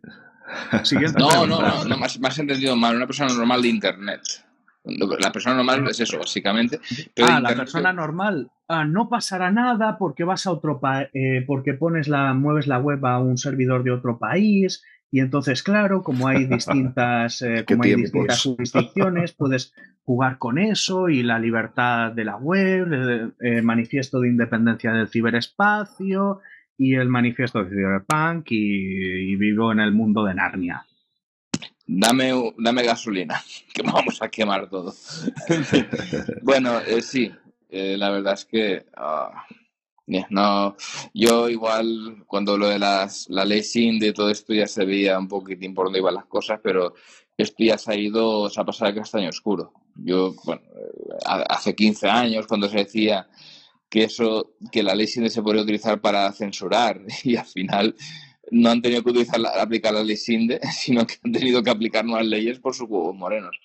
[0.82, 2.96] Siguiente No, no, no, no, más, más entendido mal.
[2.96, 4.20] Una persona normal de Internet.
[4.84, 6.80] La persona normal es eso, básicamente.
[7.14, 8.50] Pero ah, la persona normal.
[8.66, 11.08] Ah, no pasará nada porque vas a otro país,
[11.46, 14.82] porque pones la, mueves la web a un servidor de otro país.
[15.12, 19.74] Y entonces, claro, como hay distintas, eh, como hay distintas jurisdicciones, puedes
[20.04, 25.08] jugar con eso y la libertad de la web, el, el manifiesto de independencia del
[25.08, 26.40] ciberespacio
[26.78, 30.86] y el manifiesto de Cyberpunk y, y vivo en el mundo de Narnia.
[31.92, 33.42] Dame, dame gasolina,
[33.74, 34.94] que vamos a quemar todo.
[36.42, 37.30] Bueno, eh, sí,
[37.68, 38.86] eh, la verdad es que
[40.06, 40.76] eh, no,
[41.14, 45.18] yo igual cuando lo de las, la ley SIN de todo esto ya se veía
[45.18, 46.94] un poquitín por dónde iban las cosas, pero
[47.36, 49.72] esto ya se ha ido, se ha pasado de castaño oscuro.
[49.96, 53.28] Yo, bueno, eh, ha- hace 15 años cuando se decía
[53.88, 57.94] que eso, que la ley SIN se podría utilizar para censurar y al final
[58.50, 61.70] no han tenido que utilizar la- aplicar la ley SINDE, sino que han tenido que
[61.70, 63.58] aplicar nuevas leyes por sus huevos morenos.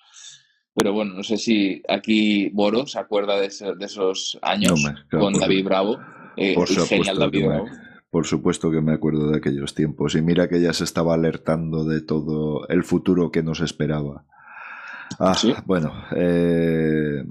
[0.74, 4.90] Pero bueno, no sé si aquí Boro se acuerda de, ese- de esos años No
[4.90, 5.98] me- claro, con David Bravo,
[6.36, 7.66] eh, por el genial David me- Bravo.
[8.10, 10.14] Por supuesto que me acuerdo de aquellos tiempos.
[10.14, 14.24] Y mira que ya se estaba alertando de todo el futuro que nos esperaba.
[15.18, 15.52] Ah, Sí.
[15.66, 17.24] bueno, eh,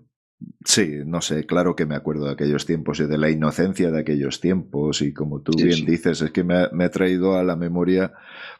[0.63, 3.99] sí, no sé, claro que me acuerdo de aquellos tiempos y de la inocencia de
[3.99, 5.01] aquellos tiempos.
[5.01, 5.85] Y como tú Sí, bien sí.
[5.85, 8.13] dices, es que me ha, me ha traído a la memoria,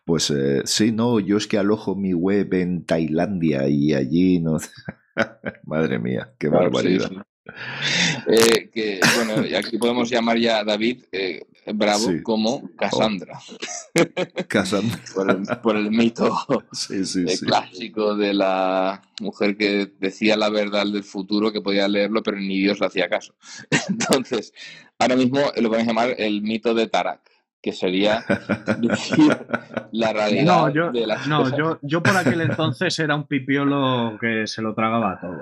[0.06, 4.58] pues eh, sí, no, yo es que alojo mi web en Tailandia y allí no.
[5.64, 7.12] Madre mía, qué Claro, barbaridad.
[7.12, 7.26] sí.
[8.28, 12.22] Eh, que, bueno, y aquí podemos llamar ya a David eh, Bravo Sí.
[12.24, 13.40] como Cassandra,
[15.16, 16.36] por, el, por el mito
[16.72, 17.46] Sí, sí, eh, sí.
[17.46, 22.60] clásico de la mujer que decía la verdad del futuro, que podía leerlo, pero ni
[22.60, 23.36] Dios le hacía caso.
[23.90, 24.54] Entonces,
[25.00, 27.22] ahora mismo lo a llamar el mito de Tarak,
[27.62, 28.24] que sería
[28.80, 29.38] decir
[29.92, 31.58] la realidad No, yo, de las no cosas.
[31.58, 35.42] yo, yo por aquel entonces era un pipiolo que se lo tragaba todo.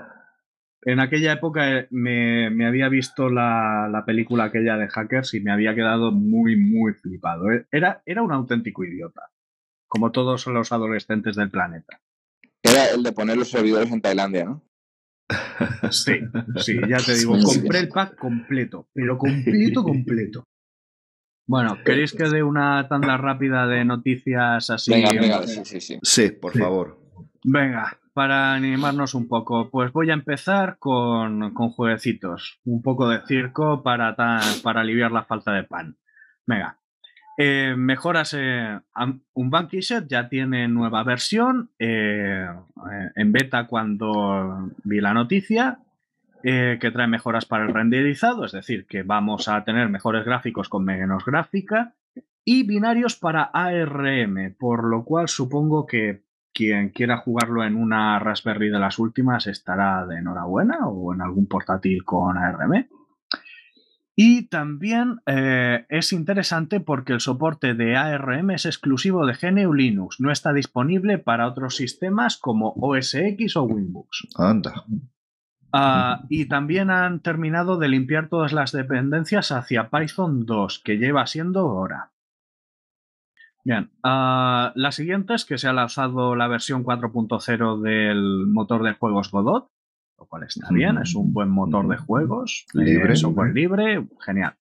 [0.86, 5.40] En aquella época eh, me, me había visto la, la película aquella de hackers y
[5.40, 7.52] me había quedado muy, muy flipado.
[7.52, 9.30] Eh, Era, era un auténtico idiota,
[9.88, 12.00] como todos los adolescentes del planeta.
[12.62, 14.62] Era el de poner los servidores en Tailandia, ¿no?
[15.92, 16.20] Sí,
[16.58, 20.44] sí, ya te digo, compré el pack completo, pero completo, completo.
[21.46, 24.92] Bueno, ¿queréis que dé una tanda rápida de noticias así?
[24.92, 26.00] Venga, venga, sí, sí, sí.
[26.02, 26.60] Sí, por Sí.
[26.60, 26.98] favor.
[27.44, 33.22] Venga, para animarnos un poco, pues voy a empezar con, con jueguecitos, un poco de
[33.26, 35.98] circo para, para aliviar la falta de pan.
[36.46, 36.78] Venga,
[37.36, 38.80] eh, mejoras, eh,
[39.34, 42.48] un Banquishet ya tiene nueva versión eh,
[43.16, 45.80] en beta cuando vi la noticia,
[46.44, 50.84] que trae mejoras para el renderizado, es decir, que vamos a tener mejores gráficos con
[50.84, 51.94] menos gráfica
[52.44, 56.24] y binarios para ARM, por lo cual supongo que
[56.54, 61.48] quien quiera jugarlo en una Raspberry de las últimas estará de enhorabuena o en algún
[61.48, 62.88] portátil con ARM.
[64.16, 70.20] Y también eh, es interesante porque el soporte de ARM es exclusivo de GNU Linux,
[70.20, 74.28] no está disponible para otros sistemas como OS X o Winbooks.
[74.38, 74.86] Anda.
[75.76, 81.26] Ah, y también han terminado de limpiar todas las dependencias hacia Python 2, que lleva
[81.26, 82.13] siendo hora.
[83.66, 88.94] Bien, ah, la siguiente es que se ha lanzado la versión 4.0 del motor de
[88.94, 89.70] juegos Godot,
[90.18, 94.56] lo cual está bien, es un buen motor de juegos, libre, software libre, genial.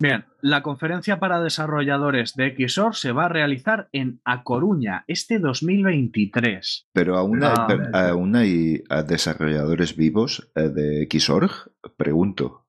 [0.00, 5.40] Bien, la conferencia para desarrolladores de XOR se va a realizar en A Coruña este
[5.40, 6.88] 2023.
[6.92, 7.54] Pero aún hay,
[7.92, 11.50] ah, aún hay desarrolladores vivos eh, de XOR,
[11.96, 12.67] pregunto.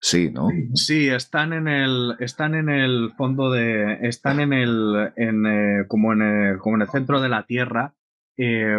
[0.00, 0.48] Sí, ¿no?
[0.74, 6.12] Sí, están en el, están en el fondo de, están en el, en, eh, como,
[6.12, 7.94] en el, como en el centro de la Tierra
[8.40, 8.78] eh,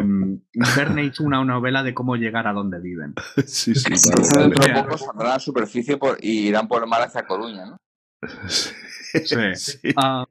[0.78, 3.14] Verne hizo una novela de cómo llegar a donde viven.
[3.46, 3.90] Sí, sí.
[4.34, 7.66] Dentro de poco saldrán a la superficie por, y irán por el mar hacia Coruña,
[7.66, 7.78] ¿no?
[9.56, 9.92] Sí.
[9.98, 10.26] Ah,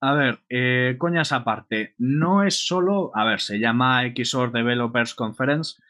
[0.00, 5.80] a ver, eh, coñas aparte, no es solo, a ver, se llama XOR Developers Conference,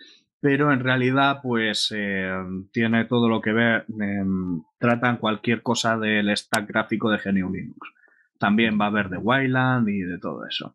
[0.42, 2.28] pero en realidad pues eh,
[2.72, 7.94] tiene todo lo que ver, em, tratan cualquier cosa del stack gráfico de GNU Linux.
[8.40, 10.74] También va a haber de Wayland y de todo eso.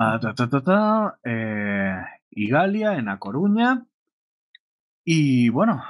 [0.00, 0.18] Ah,
[1.22, 1.96] eh,
[2.30, 3.86] y Galia en A Coruña.
[5.04, 5.80] Y bueno,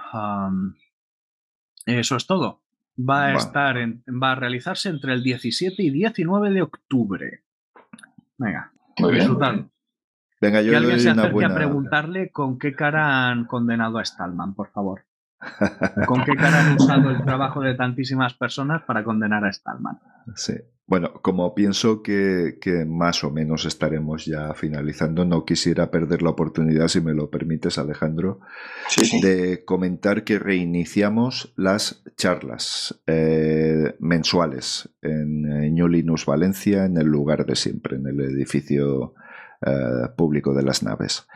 [1.86, 2.60] eso es todo.
[2.98, 7.44] Va a estar va a realizarse entre el 17 y 19 de octubre.
[8.36, 9.70] Venga, disfrutando.
[10.44, 11.54] Venga, yo que alguien se acerque buena...
[11.54, 15.06] a preguntarle con qué cara han condenado a Stallman, por favor.
[16.06, 19.98] ¿Con qué cara han usado el trabajo de tantísimas personas para condenar a Stallman?
[20.36, 20.54] Sí.
[20.86, 26.88] Bueno, como pienso que, más o menos estaremos ya finalizando, no quisiera perder la oportunidad,
[26.88, 28.40] si me lo permites, Alejandro,
[29.22, 37.46] de comentar que reiniciamos las charlas eh, mensuales en New Linux Valencia, en el lugar
[37.46, 39.14] de siempre, en el edificio
[39.64, 41.26] eh, público de las naves.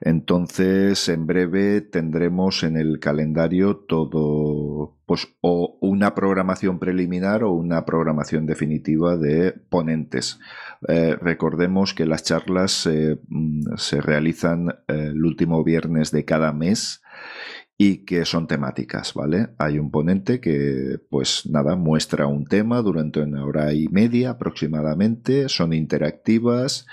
[0.00, 7.84] Entonces, en breve tendremos en el calendario todo, pues, o una programación preliminar o una
[7.84, 10.38] programación definitiva de ponentes.
[10.86, 12.88] Eh, recordemos que las charlas
[13.28, 17.02] mm, se realizan eh, el último viernes de cada mes
[17.80, 19.50] y que son temáticas, ¿vale?
[19.56, 25.48] Hay un ponente que, pues nada, muestra un tema durante una hora y media aproximadamente,
[25.48, 26.86] son interactivas,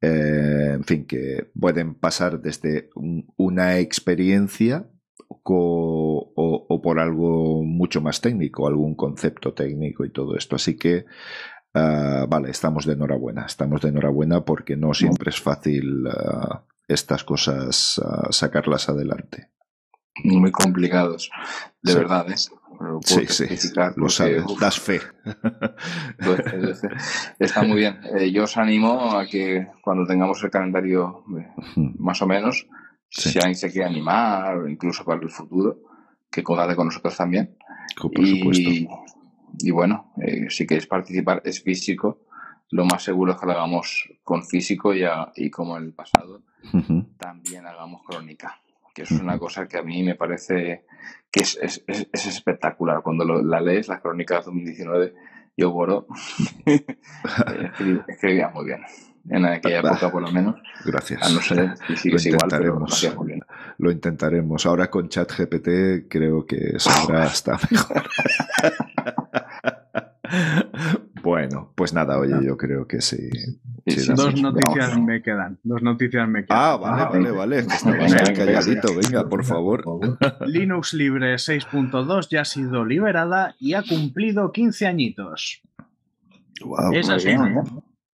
[0.00, 2.90] eh, en fin, que pueden pasar desde
[3.36, 4.88] una experiencia
[5.44, 10.56] o, por algo mucho más técnico, algún concepto técnico y todo esto.
[10.56, 11.06] Así que,
[11.74, 17.24] ah, vale, estamos de enhorabuena, estamos de enhorabuena porque no siempre es fácil ah, estas
[17.24, 19.50] cosas ah, sacarlas adelante.
[20.22, 21.30] Muy complicados,
[21.82, 22.36] de verdad, ¿eh?
[23.02, 23.46] Sí, sí,
[23.96, 25.00] lo sabes, das fe.
[26.18, 26.82] Pues,
[27.38, 28.00] está muy bien.
[28.16, 31.48] Eh, yo os animo a que cuando tengamos el calendario eh,
[31.98, 32.66] más o menos,
[33.08, 35.80] si alguien se quiere animar, incluso para el futuro,
[36.30, 37.56] que contacte con nosotros también.
[38.00, 38.88] Por y,
[39.58, 42.20] y bueno, eh, si queréis participar, es físico.
[42.70, 45.04] Lo más seguro es que lo hagamos con físico y,
[45.36, 46.42] y como en el pasado,
[47.18, 48.60] también hagamos crónica
[48.94, 50.84] que es una cosa que a mí me parece
[51.30, 53.02] que es, es, es espectacular.
[53.02, 55.14] Cuando la lees, las crónicas de 2019,
[55.56, 56.06] yo Boro
[58.08, 58.80] escribía muy bien.
[59.28, 60.56] En aquella época, por lo menos.
[60.84, 61.22] Gracias.
[61.22, 63.40] A no ser si sigues igual, pero muy bien.
[63.78, 64.66] Lo intentaremos.
[64.66, 68.02] Ahora con ChatGPT creo que saldrá hasta mejor.
[71.24, 73.30] bueno, pues nada, oye, yo creo que sí.
[74.14, 75.58] dos noticias me quedan.
[75.62, 76.58] Dos noticias me quedan.
[76.60, 77.66] Ah, vale, vale, vale.
[78.36, 79.82] calladito, venga, por favor.
[80.46, 85.62] Linux Libre 6.2 ya ha sido liberada y ha cumplido 15 añitos.
[86.62, 86.92] Wow,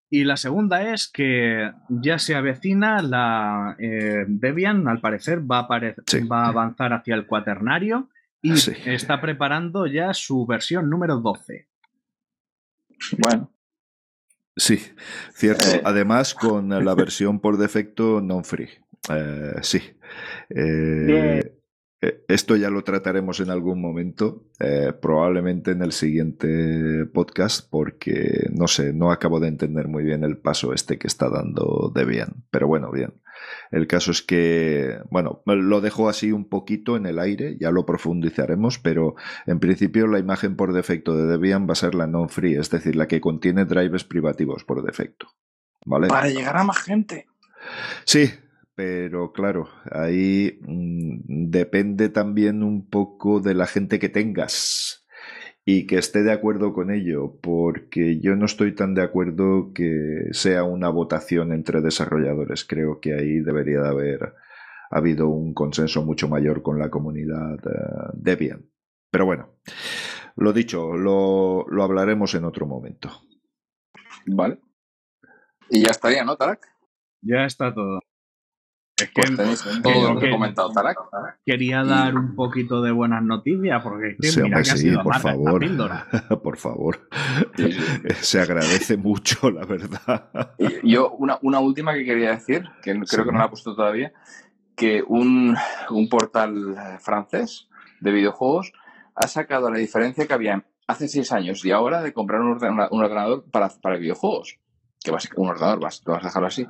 [0.09, 5.69] Y la segunda es que ya se avecina la eh, Debian, al parecer, va a,
[5.69, 8.09] va a avanzar hacia el cuaternario
[8.41, 8.53] y
[8.87, 11.70] está preparando ya su versión número 12.
[13.19, 13.53] Bueno.
[14.57, 14.79] Sí,
[15.35, 15.67] cierto.
[15.69, 15.81] Eh.
[15.85, 18.69] Además, con la versión por defecto non-free.
[19.09, 19.81] Eh, sí.
[20.51, 21.57] Eh,
[22.03, 28.49] eh, esto ya lo trataremos en algún momento, eh, probablemente en el siguiente podcast, porque
[28.53, 32.45] no sé, no acabo de entender muy bien el paso este que está dando Debian.
[32.51, 33.15] Pero bueno, bien.
[33.71, 37.87] El caso es que, bueno, lo dejo así un poquito en el aire, ya lo
[37.87, 39.15] profundizaremos, pero
[39.47, 42.97] en principio la imagen por defecto de Debian va a ser la non-free, es decir,
[42.97, 45.29] la que contiene drivers privativos por defecto.
[45.87, 46.09] ¿Vale?
[46.09, 47.27] Para llegar a más gente.
[48.05, 48.31] Sí,
[48.75, 55.00] pero claro, ahí mm, depende también un poco de la gente que tengas
[55.73, 60.25] y que esté de acuerdo con ello, porque yo no estoy tan de acuerdo que
[60.33, 62.65] sea una votación entre desarrolladores.
[62.65, 64.35] Creo que ahí debería de haber
[64.91, 68.69] habido un consenso mucho mayor con la comunidad uh, Debian.
[69.13, 69.51] Pero bueno,
[70.35, 73.09] lo dicho, lo, lo hablaremos en otro momento.
[74.27, 74.59] Vale.
[75.69, 76.67] Y ya estaría, ¿no, Tarak?
[77.23, 78.01] Ya está todo.
[79.03, 80.99] Es que, pues todo lo que he comentado, Tarak.
[81.45, 84.77] Quería dar un poquito de buenas noticias porque es que Sí, mira hombre, que ha
[84.77, 85.61] sí, sido por esta favor.
[85.61, 86.07] píldora.
[86.43, 87.09] Por favor.
[87.57, 87.71] Sí.
[88.21, 90.53] Se agradece mucho, la verdad.
[90.83, 93.17] Y Yo, una, una última que quería decir, que creo Sí.
[93.25, 94.13] que no la he puesto todavía,
[94.77, 95.57] que un,
[95.91, 97.69] un portal francés
[98.01, 98.73] de videojuegos
[99.15, 102.53] ha sacado la diferencia que había hace seis años y ahora de comprar un
[103.03, 104.59] ordenador para, para videojuegos.
[105.03, 106.67] Que vas, un ordenador, vas, tú vas a dejarlo así.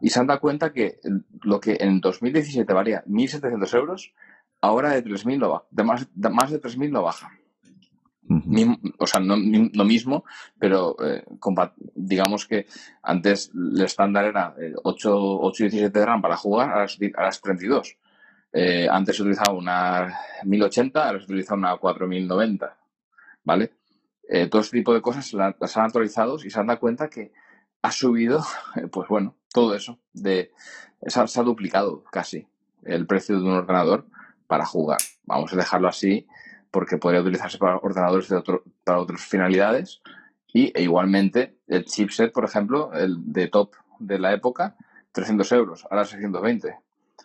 [0.00, 1.00] Y se han dado cuenta que
[1.42, 4.12] lo que en 2017 valía 1.700 euros,
[4.60, 7.30] ahora de 3.000 lo ba- de más, de más de 3.000 lo baja.
[8.22, 10.24] Mim- o sea, no lo mismo,
[10.58, 11.24] pero eh,
[11.96, 12.66] digamos que
[13.02, 17.10] antes el estándar era eh, 8, 8 y 17 de RAM para jugar, es, di-
[17.16, 17.96] ahora es 32.
[18.52, 22.76] Eh, antes se utilizaba una 1080, ahora se utiliza una 4090.
[23.42, 23.72] ¿Vale?
[24.28, 27.32] Eh, todo este tipo de cosas las han actualizado y se han dado cuenta que
[27.82, 28.44] ha subido,
[28.76, 29.98] eh, pues bueno, todo eso.
[30.12, 30.52] De,
[31.06, 32.46] se, ha, duplicado casi
[32.84, 34.06] el precio de un ordenador
[34.46, 34.98] para jugar.
[35.24, 36.26] Vamos a dejarlo así
[36.70, 40.02] porque podría utilizarse para ordenadores de otro, para otras finalidades.
[40.52, 44.76] Y e igualmente el chipset, por ejemplo, el de top de la época,
[45.12, 46.76] 300 euros, ahora 620.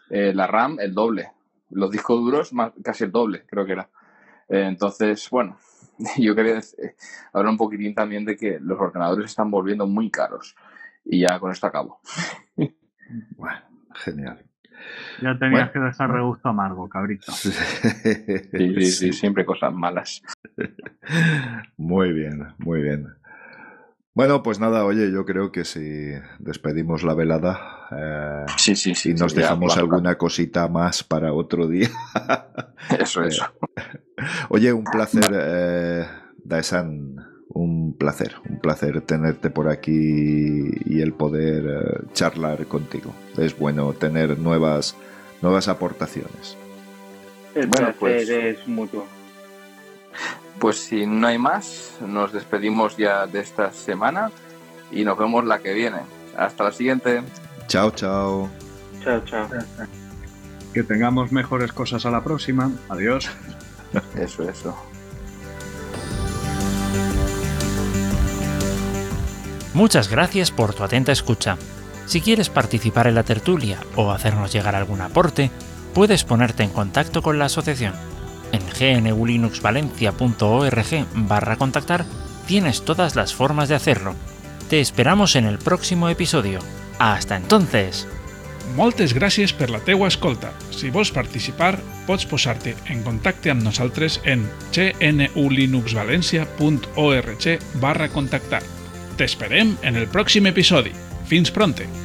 [0.10, 1.32] Eh, la RAM, el doble.
[1.72, 3.90] Los discos duros, más, casi el doble, creo que era.
[4.48, 5.58] Eh, entonces, bueno,
[6.18, 6.96] yo quería eh,
[7.34, 10.56] hablar un poquitín también de que los ordenadores se están volviendo muy caros.
[11.04, 12.00] Y ya con esto acabo.
[13.38, 13.60] Bueno,
[13.94, 14.44] genial.
[15.22, 15.72] Ya tenías Bueno.
[15.72, 17.32] que dejar regusto amargo, cabrito.
[17.32, 20.24] Sí, sí, sí, siempre cosas malas.
[21.78, 23.08] Muy bien, muy bien.
[24.16, 29.10] Bueno, pues nada, oye, yo creo que si despedimos la velada eh, Sí, sí, sí.
[29.12, 31.90] y nos ya, dejamos alguna cosita más para otro día.
[32.98, 33.46] Eso, eso.
[34.50, 36.06] Oye, un placer, eh,
[36.44, 37.16] Daesan,
[37.50, 43.14] un placer, un placer tenerte por aquí y el poder eh, charlar contigo.
[43.38, 44.96] Es bueno tener nuevas,
[45.42, 46.56] nuevas aportaciones.
[47.54, 49.06] El Bueno, placer pues- es mutuo.
[50.60, 54.32] Pues si no hay más, nos despedimos ya de esta semana
[54.92, 56.00] y nos vemos la que viene.
[56.38, 57.24] Hasta la siguiente.
[57.68, 58.50] Chao, chao.
[59.04, 59.48] Chao, chao.
[60.74, 62.72] Que tengamos mejores cosas a la próxima.
[62.90, 63.30] Adiós.
[64.16, 64.76] Eso, eso.
[69.74, 71.58] Muchas gracias por tu atenta escucha.
[72.06, 75.52] Si quieres participar en la tertulia o hacernos llegar algún aporte,
[75.94, 77.94] puedes ponerte en contacto con la asociación.
[78.56, 80.92] En gnulinuxvalencia.org
[81.28, 82.06] barra contactar
[82.48, 84.16] tienes todas las formas de hacerlo.
[84.70, 86.60] Te esperamos en el próximo episodio.
[86.98, 88.08] Hasta entonces.
[88.76, 90.54] Moltes gràcies per la teua escolta.
[90.72, 98.64] Si vols participar, pots posar-te en contacte amb nosaltres en gnulinuxvalencia.org barra contactar.
[99.20, 100.92] T'esperem en el pròxim episodi.
[101.28, 102.05] Fins pronte!